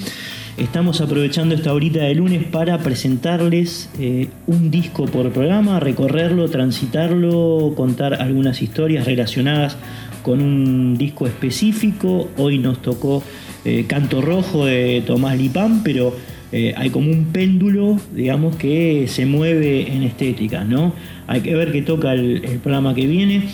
Estamos 0.56 1.00
aprovechando 1.00 1.54
esta 1.54 1.72
horita 1.72 2.00
de 2.00 2.14
lunes 2.16 2.44
para 2.44 2.78
presentarles 2.78 3.88
eh, 4.00 4.28
un 4.48 4.72
disco 4.72 5.06
por 5.06 5.30
programa, 5.30 5.78
recorrerlo, 5.78 6.50
transitarlo, 6.50 7.74
contar 7.76 8.14
algunas 8.14 8.60
historias 8.60 9.06
relacionadas 9.06 9.76
con 10.22 10.42
un 10.42 10.98
disco 10.98 11.28
específico. 11.28 12.28
Hoy 12.36 12.58
nos 12.58 12.82
tocó 12.82 13.22
eh, 13.64 13.84
Canto 13.86 14.20
Rojo 14.20 14.66
de 14.66 15.02
Tomás 15.06 15.38
Lipán, 15.38 15.82
pero 15.84 16.14
hay 16.52 16.90
como 16.90 17.12
un 17.12 17.26
péndulo, 17.26 17.96
digamos, 18.12 18.56
que 18.56 19.06
se 19.06 19.24
mueve 19.24 19.94
en 19.94 20.02
estética, 20.02 20.64
¿no? 20.64 20.92
Hay 21.28 21.42
que 21.42 21.54
ver 21.54 21.70
qué 21.70 21.80
toca 21.80 22.12
el 22.12 22.58
programa 22.60 22.92
que 22.92 23.06
viene. 23.06 23.44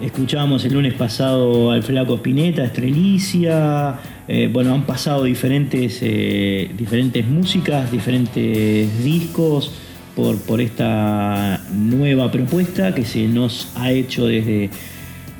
Escuchábamos 0.00 0.64
el 0.64 0.74
lunes 0.74 0.94
pasado 0.94 1.70
al 1.70 1.84
Flaco 1.84 2.16
Spinetta, 2.16 2.64
Estrelicia. 2.64 3.94
Eh, 4.26 4.50
bueno, 4.52 4.74
han 4.74 4.84
pasado 4.86 5.22
diferentes, 5.22 6.00
eh, 6.02 6.68
diferentes 6.76 7.26
músicas, 7.26 7.92
diferentes 7.92 9.04
discos. 9.04 9.72
por, 10.16 10.36
por 10.42 10.60
esta 10.60 11.60
nueva 11.72 12.30
propuesta 12.30 12.94
que 12.94 13.04
se 13.04 13.26
nos 13.26 13.72
ha 13.74 13.90
hecho 13.90 14.26
desde, 14.26 14.70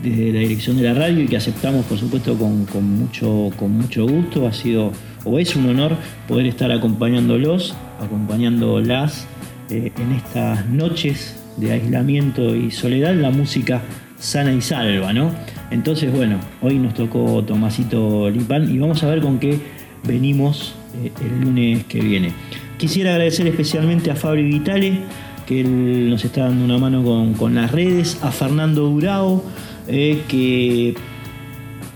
desde 0.03 0.33
la 0.33 0.41
dirección 0.41 0.77
de 0.77 0.83
la 0.83 0.95
radio 0.95 1.23
y 1.23 1.29
que 1.29 1.37
aceptamos 1.37 1.85
por 1.87 1.97
supuesto 1.97 2.37
con, 2.37 2.67
mucho, 2.99 3.51
con 3.57 3.73
mucho 3.73 4.07
gusto. 4.07 4.47
Ha 4.47 4.53
sido 4.53 4.93
o 5.25 5.39
es 5.39 5.55
un 5.57 5.69
honor 5.69 5.97
poder 6.29 6.47
estar 6.47 6.71
acompañándolos, 6.73 7.75
acompañándolas 8.01 9.27
eh, 9.71 9.93
en 9.97 10.13
estas 10.13 10.67
noches 10.67 11.37
de 11.57 11.73
aislamiento 11.73 12.55
y 12.55 12.71
soledad, 12.71 13.15
la 13.15 13.31
música 13.31 13.83
sana 14.25 14.53
y 14.55 14.63
salva, 14.63 15.13
¿no? 15.13 15.31
Entonces, 15.71 16.11
bueno, 16.11 16.39
hoy 16.63 16.79
nos 16.79 16.95
tocó 16.95 17.45
Tomasito 17.45 18.31
Lipán 18.31 18.75
y 18.75 18.79
vamos 18.79 19.03
a 19.03 19.07
ver 19.09 19.21
con 19.21 19.39
qué 19.39 19.59
venimos 20.03 20.75
eh, 21.05 21.13
el 21.21 21.43
lunes 21.43 21.85
que 21.85 22.01
viene. 22.01 22.33
Quisiera 22.79 23.11
agradecer 23.11 23.47
especialmente 23.47 24.11
a 24.11 24.17
Fabri 24.17 24.43
Vitale, 24.43 25.01
que 25.47 25.61
él 25.61 26.09
nos 26.09 26.25
está 26.25 26.45
dando 26.45 26.65
una 26.65 26.79
mano 26.79 27.05
con, 27.37 27.55
las 27.55 27.71
redes, 27.71 28.19
a 28.23 28.31
Fernando 28.31 28.89
Durao, 28.89 29.45
eh, 29.89 30.23
que 30.27 30.95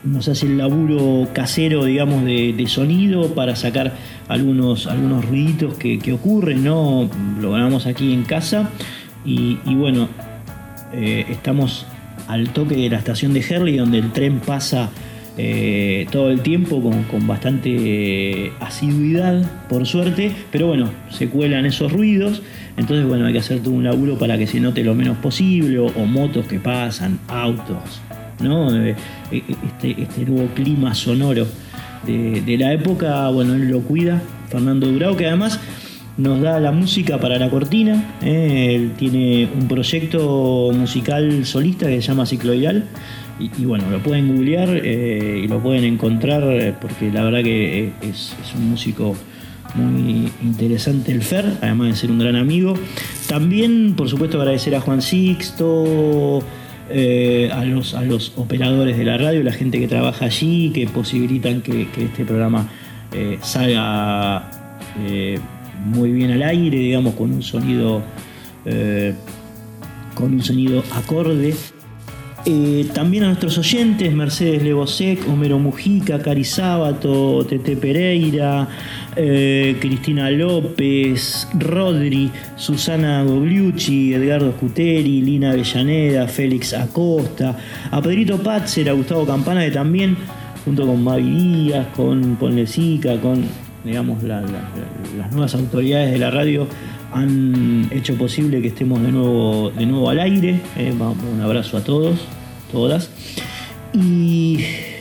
nos 0.04 0.28
hace 0.28 0.46
el 0.46 0.58
laburo 0.58 1.28
casero, 1.32 1.84
digamos, 1.84 2.24
de, 2.24 2.64
sonido 2.68 3.34
para 3.34 3.56
sacar 3.56 3.94
algunos, 4.28 4.86
algunos 4.86 5.24
ruiditos 5.24 5.74
que, 5.78 6.12
ocurren, 6.12 6.62
¿no? 6.62 7.08
Lo 7.40 7.52
grabamos 7.52 7.86
aquí 7.86 8.12
en 8.12 8.24
casa 8.24 8.68
y, 9.24 9.56
bueno, 9.74 10.08
eh, 10.92 11.24
estamos 11.30 11.86
al 12.28 12.50
toque 12.50 12.76
de 12.76 12.90
la 12.90 12.98
estación 12.98 13.32
de 13.32 13.40
Herley, 13.40 13.76
donde 13.76 13.98
el 13.98 14.12
tren 14.12 14.38
pasa 14.38 14.90
eh, 15.40 16.06
todo 16.10 16.30
el 16.30 16.40
tiempo 16.40 16.82
con, 16.82 17.26
bastante 17.26 17.70
eh, 17.70 18.52
asiduidad, 18.60 19.42
por 19.68 19.86
suerte, 19.86 20.32
pero 20.50 20.66
bueno, 20.66 20.90
se 21.10 21.28
cuelan 21.28 21.64
esos 21.64 21.92
ruidos, 21.92 22.42
entonces 22.76 23.06
bueno, 23.06 23.26
hay 23.26 23.32
que 23.32 23.38
hacer 23.38 23.60
todo 23.60 23.74
un 23.74 23.84
laburo 23.84 24.18
para 24.18 24.36
que 24.36 24.46
se 24.46 24.60
note 24.60 24.84
lo 24.84 24.94
menos 24.94 25.16
posible, 25.18 25.78
o, 25.78 25.90
motos 26.06 26.46
que 26.46 26.58
pasan, 26.58 27.18
autos, 27.28 28.02
¿no? 28.40 28.76
Eh, 28.76 28.94
este, 29.30 30.02
este, 30.02 30.24
nuevo 30.26 30.48
clima 30.54 30.94
sonoro 30.94 31.46
de, 32.04 32.56
la 32.58 32.72
época, 32.72 33.28
bueno, 33.28 33.54
él 33.54 33.68
lo 33.68 33.80
cuida, 33.80 34.20
Fernando 34.48 34.88
Durao, 34.88 35.16
que 35.16 35.26
además 35.26 35.60
nos 36.18 36.40
da 36.40 36.58
la 36.60 36.72
música 36.72 37.18
para 37.18 37.38
la 37.38 37.48
cortina. 37.48 38.16
¿eh? 38.22 38.74
Él 38.74 38.92
tiene 38.98 39.48
un 39.54 39.68
proyecto 39.68 40.70
musical 40.74 41.46
solista 41.46 41.86
que 41.86 42.02
se 42.02 42.08
llama 42.08 42.26
Cicloidal. 42.26 42.84
Y, 43.40 43.64
bueno, 43.66 43.88
lo 43.88 44.02
pueden 44.02 44.34
googlear 44.34 44.68
eh, 44.82 45.42
y 45.44 45.46
lo 45.46 45.60
pueden 45.60 45.84
encontrar 45.84 46.42
eh, 46.42 46.74
porque 46.78 47.12
la 47.12 47.22
verdad 47.22 47.44
que 47.44 47.92
es, 48.02 48.34
un 48.56 48.70
músico 48.70 49.14
muy 49.76 50.28
interesante 50.42 51.12
el 51.12 51.22
Fer, 51.22 51.44
además 51.62 51.90
de 51.90 51.94
ser 51.94 52.10
un 52.10 52.18
gran 52.18 52.34
amigo. 52.34 52.74
También, 53.28 53.94
por 53.94 54.08
supuesto, 54.08 54.40
agradecer 54.40 54.74
a 54.74 54.80
Juan 54.80 55.02
Sixto, 55.02 56.42
a, 56.90 57.64
los, 57.64 57.94
a 57.94 58.02
los 58.02 58.32
operadores 58.34 58.98
de 58.98 59.04
la 59.04 59.18
radio, 59.18 59.44
la 59.44 59.52
gente 59.52 59.78
que 59.78 59.86
trabaja 59.86 60.24
allí, 60.24 60.70
que 60.70 60.88
posibilitan 60.88 61.60
que, 61.60 61.86
este 61.96 62.24
programa 62.24 62.66
salga 63.40 64.50
muy 65.84 66.12
bien 66.12 66.30
al 66.30 66.42
aire, 66.42 66.78
digamos, 66.78 67.14
con 67.14 67.32
un 67.32 67.42
sonido, 67.42 68.02
eh, 68.64 69.14
con 70.14 70.34
un 70.34 70.42
sonido 70.42 70.82
acorde. 70.94 71.54
Eh, 72.46 72.86
también 72.94 73.24
a 73.24 73.26
nuestros 73.26 73.58
oyentes, 73.58 74.12
Mercedes 74.12 74.62
Lebosec, 74.62 75.28
Homero 75.28 75.58
Mujica, 75.58 76.22
Cari 76.22 76.44
Sábato, 76.44 77.44
Tete 77.44 77.76
Pereira, 77.76 78.66
eh, 79.16 79.76
Cristina 79.80 80.30
López, 80.30 81.48
Rodri, 81.58 82.30
Susana 82.56 83.22
Gogliucci, 83.24 84.14
Edgardo 84.14 84.52
Scuteri, 84.52 85.20
Lina 85.20 85.50
Avellaneda, 85.50 86.26
Félix 86.28 86.72
Acosta, 86.74 87.56
a 87.90 88.00
Pedrito 88.00 88.38
Patzer, 88.38 88.88
a 88.88 88.92
Gustavo 88.92 89.26
Campana, 89.26 89.64
que 89.64 89.72
también, 89.72 90.16
junto 90.64 90.86
con 90.86 91.02
Mavi 91.02 91.30
Díaz, 91.30 91.88
con 91.94 92.36
Ponlecica, 92.36 93.20
con 93.20 93.44
digamos, 93.84 94.22
las 94.22 94.42
nuevas 95.32 95.54
autoridades 95.54 96.12
de 96.12 96.18
la 96.18 96.30
radio 96.30 96.66
han 97.12 97.88
hecho 97.90 98.14
posible 98.16 98.60
que 98.60 98.68
estemos 98.68 99.02
de 99.02 99.12
nuevo, 99.12 99.70
de 99.70 99.86
nuevo 99.86 100.10
al 100.10 100.20
aire. 100.20 100.60
Eh, 100.76 100.92
un 100.92 101.40
abrazo 101.40 101.78
a 101.78 101.84
todos, 101.84 102.18
todas. 102.70 103.10
Y 103.92 104.60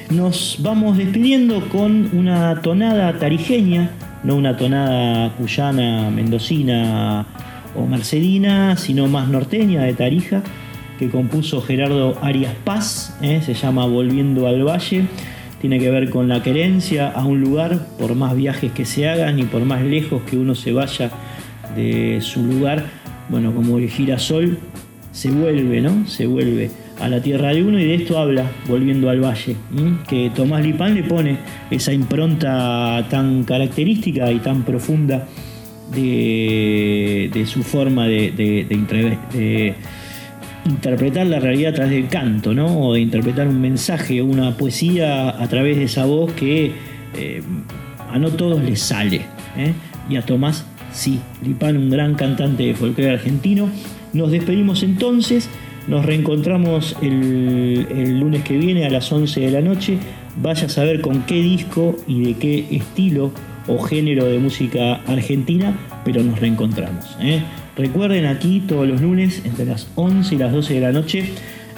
nos 0.10 0.58
vamos 0.60 0.98
despidiendo 0.98 1.68
con 1.70 2.10
una 2.14 2.62
tonada 2.62 3.18
tarijeña, 3.20 3.92
no 4.24 4.36
una 4.36 4.56
tonada 4.56 5.34
cuyana, 5.36 6.10
mendocina 6.10 7.26
o 7.76 7.86
mercedina, 7.86 8.78
sino 8.78 9.08
más 9.08 9.28
norteña 9.28 9.84
de 9.84 9.94
Tarija, 9.94 10.42
que 10.98 11.10
compuso 11.10 11.62
Gerardo 11.62 12.18
Arias 12.22 12.54
Paz, 12.64 13.18
eh, 13.22 13.42
se 13.46 13.54
llama 13.54 13.86
Volviendo 13.86 14.48
al 14.48 14.64
Valle 14.64 15.06
tiene 15.62 15.80
que 15.80 15.90
ver 15.90 16.10
con 16.10 16.28
la 16.28 16.44
querencia 16.44 17.10
a 17.10 17.26
un 17.26 17.42
lugar, 17.42 17.88
por 17.98 18.16
más 18.16 18.36
viajes 18.36 18.72
que 18.72 18.86
se 18.86 19.10
hagan 19.10 19.40
y 19.40 19.44
por 19.44 19.64
más 19.66 19.84
lejos 19.84 20.22
que 20.24 20.38
uno 20.38 20.56
se 20.56 20.72
vaya 20.72 21.12
de 21.76 22.20
su 22.22 22.44
lugar, 22.44 22.86
bueno, 23.30 23.54
como 23.54 23.78
el 23.78 23.90
girasol 23.90 24.58
se 25.12 25.32
vuelve, 25.32 25.82
¿no? 25.82 26.08
Se 26.08 26.28
vuelve 26.28 26.70
a 27.00 27.10
la 27.10 27.22
tierra 27.22 27.54
de 27.54 27.64
uno 27.64 27.80
y 27.80 27.86
de 27.86 27.96
esto 27.96 28.18
habla, 28.18 28.50
volviendo 28.68 29.10
al 29.10 29.24
valle, 29.24 29.56
que 30.08 30.32
Tomás 30.36 30.64
Lipán 30.64 30.96
le 30.96 31.04
pone 31.04 31.38
esa 31.72 31.94
impronta 31.94 33.06
tan 33.10 33.44
característica 33.44 34.32
y 34.32 34.40
tan 34.40 34.64
profunda 34.64 35.28
de, 35.94 37.46
su 37.48 37.64
forma 37.64 38.08
de, 38.08 38.32
de, 38.32 38.66
de 38.66 39.76
interpretar 40.68 41.28
la 41.28 41.40
realidad 41.40 41.72
a 41.72 41.76
través 41.76 41.94
del 41.94 42.08
canto, 42.08 42.54
¿no? 42.54 42.80
O 42.80 42.94
de 42.94 43.02
interpretar 43.02 43.48
un 43.48 43.62
mensaje, 43.62 44.22
una 44.22 44.56
poesía 44.58 45.30
a 45.30 45.48
través 45.48 45.78
de 45.78 45.84
esa 45.84 46.06
voz 46.06 46.32
que 46.34 46.72
eh, 47.16 47.42
a 48.12 48.20
no 48.20 48.30
todos 48.32 48.64
les 48.64 48.82
sale. 48.82 49.22
¿eh? 49.58 49.74
Y 50.10 50.16
a 50.16 50.22
Tomás 50.22 50.66
sí, 50.92 51.20
Lipán, 51.44 51.78
un 51.78 51.90
gran 51.90 52.16
cantante 52.16 52.64
de 52.64 52.74
folclore 52.74 53.12
argentino. 53.12 53.70
Nos 54.14 54.32
despedimos 54.32 54.84
entonces, 54.84 55.50
nos 55.88 56.06
reencontramos 56.06 56.96
el, 57.02 58.20
lunes 58.20 58.44
que 58.44 58.58
viene 58.58 58.86
a 58.86 58.90
las 58.90 59.12
11 59.12 59.40
de 59.40 59.52
la 59.52 59.62
noche. 59.62 59.98
Vaya 60.42 60.66
a 60.66 60.70
saber 60.70 61.02
con 61.02 61.24
qué 61.24 61.42
disco 61.42 61.96
y 62.08 62.22
de 62.22 62.34
qué 62.36 62.68
estilo 62.72 63.32
o 63.68 63.80
género 63.80 64.26
de 64.26 64.40
música 64.40 65.02
argentina, 65.08 65.78
pero 66.06 66.24
nos 66.24 66.40
reencontramos. 66.40 67.18
¿eh? 67.20 67.42
Recuerden 67.78 68.26
aquí 68.26 68.60
todos 68.68 68.88
los 68.88 69.02
lunes 69.02 69.44
entre 69.46 69.66
las 69.66 69.88
11 69.96 70.34
y 70.34 70.38
las 70.40 70.52
12 70.52 70.74
de 70.74 70.80
la 70.82 70.92
noche 70.92 71.30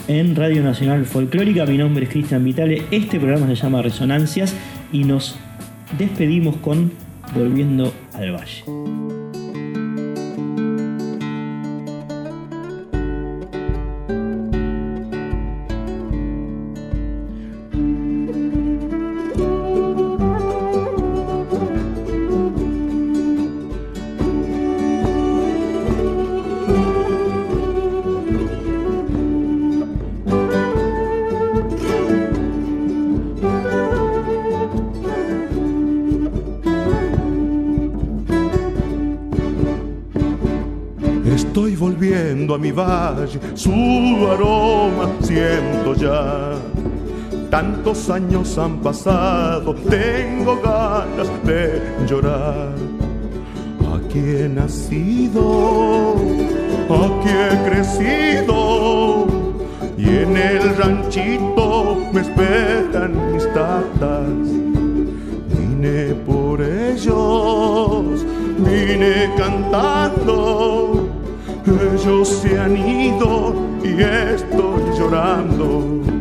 en 0.07 0.33
Radio 0.33 0.63
Nacional 0.63 1.05
Folclórica. 1.05 1.65
Mi 1.65 1.77
nombre 1.77 2.05
es 2.05 2.09
Cristian 2.09 2.43
Vitale. 2.45 2.83
Este 2.89 3.19
programa 3.19 3.47
se 3.47 3.55
llama 3.55 3.81
Resonancias 3.81 4.55
y 4.93 5.03
nos 5.03 5.37
despedimos 5.97 6.55
con 6.57 6.93
Volviendo 7.35 7.93
al 8.13 8.31
Valle. 8.31 9.08
Tantos 47.59 48.09
años 48.09 48.57
han 48.57 48.77
pasado, 48.77 49.75
tengo 49.75 50.61
ganas 50.61 51.27
de 51.43 51.81
llorar. 52.07 52.73
Aquí 53.95 54.19
he 54.19 54.47
nacido, 54.47 56.15
aquí 56.89 57.27
he 57.27 57.69
crecido, 57.69 59.27
y 59.97 60.07
en 60.07 60.37
el 60.37 60.77
ranchito 60.77 61.97
me 62.13 62.21
esperan 62.21 63.33
mis 63.33 63.43
tatas. 63.53 64.47
Vine 65.57 66.15
por 66.25 66.61
ellos, 66.61 68.25
vine 68.59 69.33
cantando 69.37 71.09
ellos 71.93 72.27
se 72.27 72.57
han 72.57 72.75
ido 72.75 73.53
y 73.83 74.01
estoy 74.01 74.97
llorando. 74.97 76.18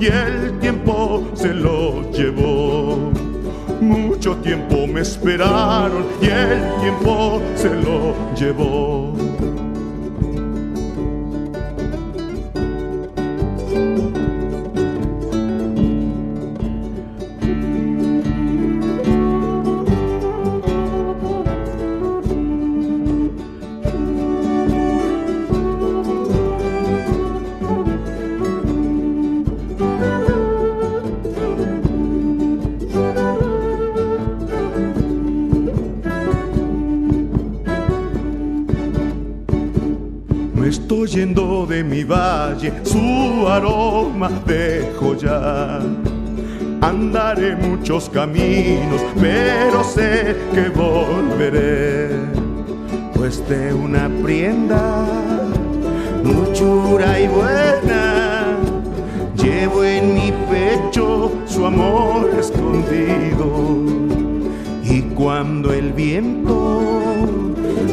Y 0.00 0.06
el 0.06 0.58
tiempo 0.60 1.28
se 1.34 1.52
lo 1.52 2.10
llevó. 2.10 3.12
Mucho 3.78 4.36
tiempo 4.36 4.86
me 4.86 5.02
esperaron 5.02 6.06
y 6.22 6.26
el 6.26 6.80
tiempo 6.80 7.42
se 7.54 7.68
lo 7.68 8.14
llevó. 8.34 8.89
De 41.20 41.84
mi 41.84 42.02
valle, 42.02 42.72
su 42.82 43.46
aroma 43.46 44.30
dejo 44.46 45.14
ya. 45.14 45.78
Andaré 46.80 47.56
muchos 47.56 48.08
caminos, 48.08 49.02
pero 49.20 49.84
sé 49.84 50.34
que 50.54 50.70
volveré, 50.70 52.08
pues 53.14 53.46
de 53.50 53.74
una 53.74 54.08
prienda 54.22 55.06
muchura 56.24 57.20
y 57.20 57.28
buena, 57.28 58.56
llevo 59.36 59.84
en 59.84 60.14
mi 60.14 60.32
pecho 60.50 61.32
su 61.44 61.66
amor 61.66 62.30
escondido. 62.38 63.84
Y 64.82 65.02
cuando 65.14 65.70
el 65.74 65.92
viento 65.92 66.80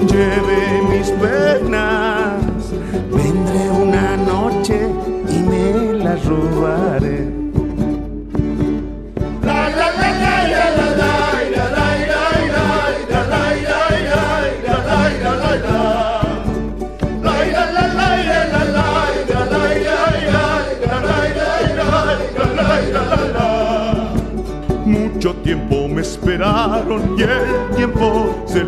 lleve 0.07 0.81
mis 0.89 1.09
penas, 1.11 2.16
Vendré 3.11 3.69
una 3.69 4.17
noche 4.17 4.89
y 5.29 5.39
me 5.39 5.93
la 6.03 6.15
robaré. 6.15 7.37
Mucho 24.85 25.33
tiempo 25.37 25.87
me 25.89 26.01
esperaron 26.01 27.15
y 27.17 27.23
el 27.23 27.75
tiempo 27.75 28.43
se 28.45 28.63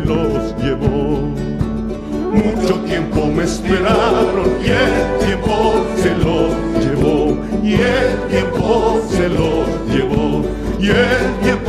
tiempo 3.00 3.26
me 3.26 3.44
esperaron 3.44 4.58
y 4.62 4.68
el 4.68 5.26
tiempo 5.26 5.86
se 5.96 6.14
lo 6.16 6.50
llevó 6.80 7.38
y 7.62 7.74
el 7.74 8.28
tiempo 8.28 9.00
se 9.10 9.28
lo 9.28 9.64
llevó 9.90 10.44
y 10.78 10.88
el 10.90 11.40
tiempo 11.42 11.59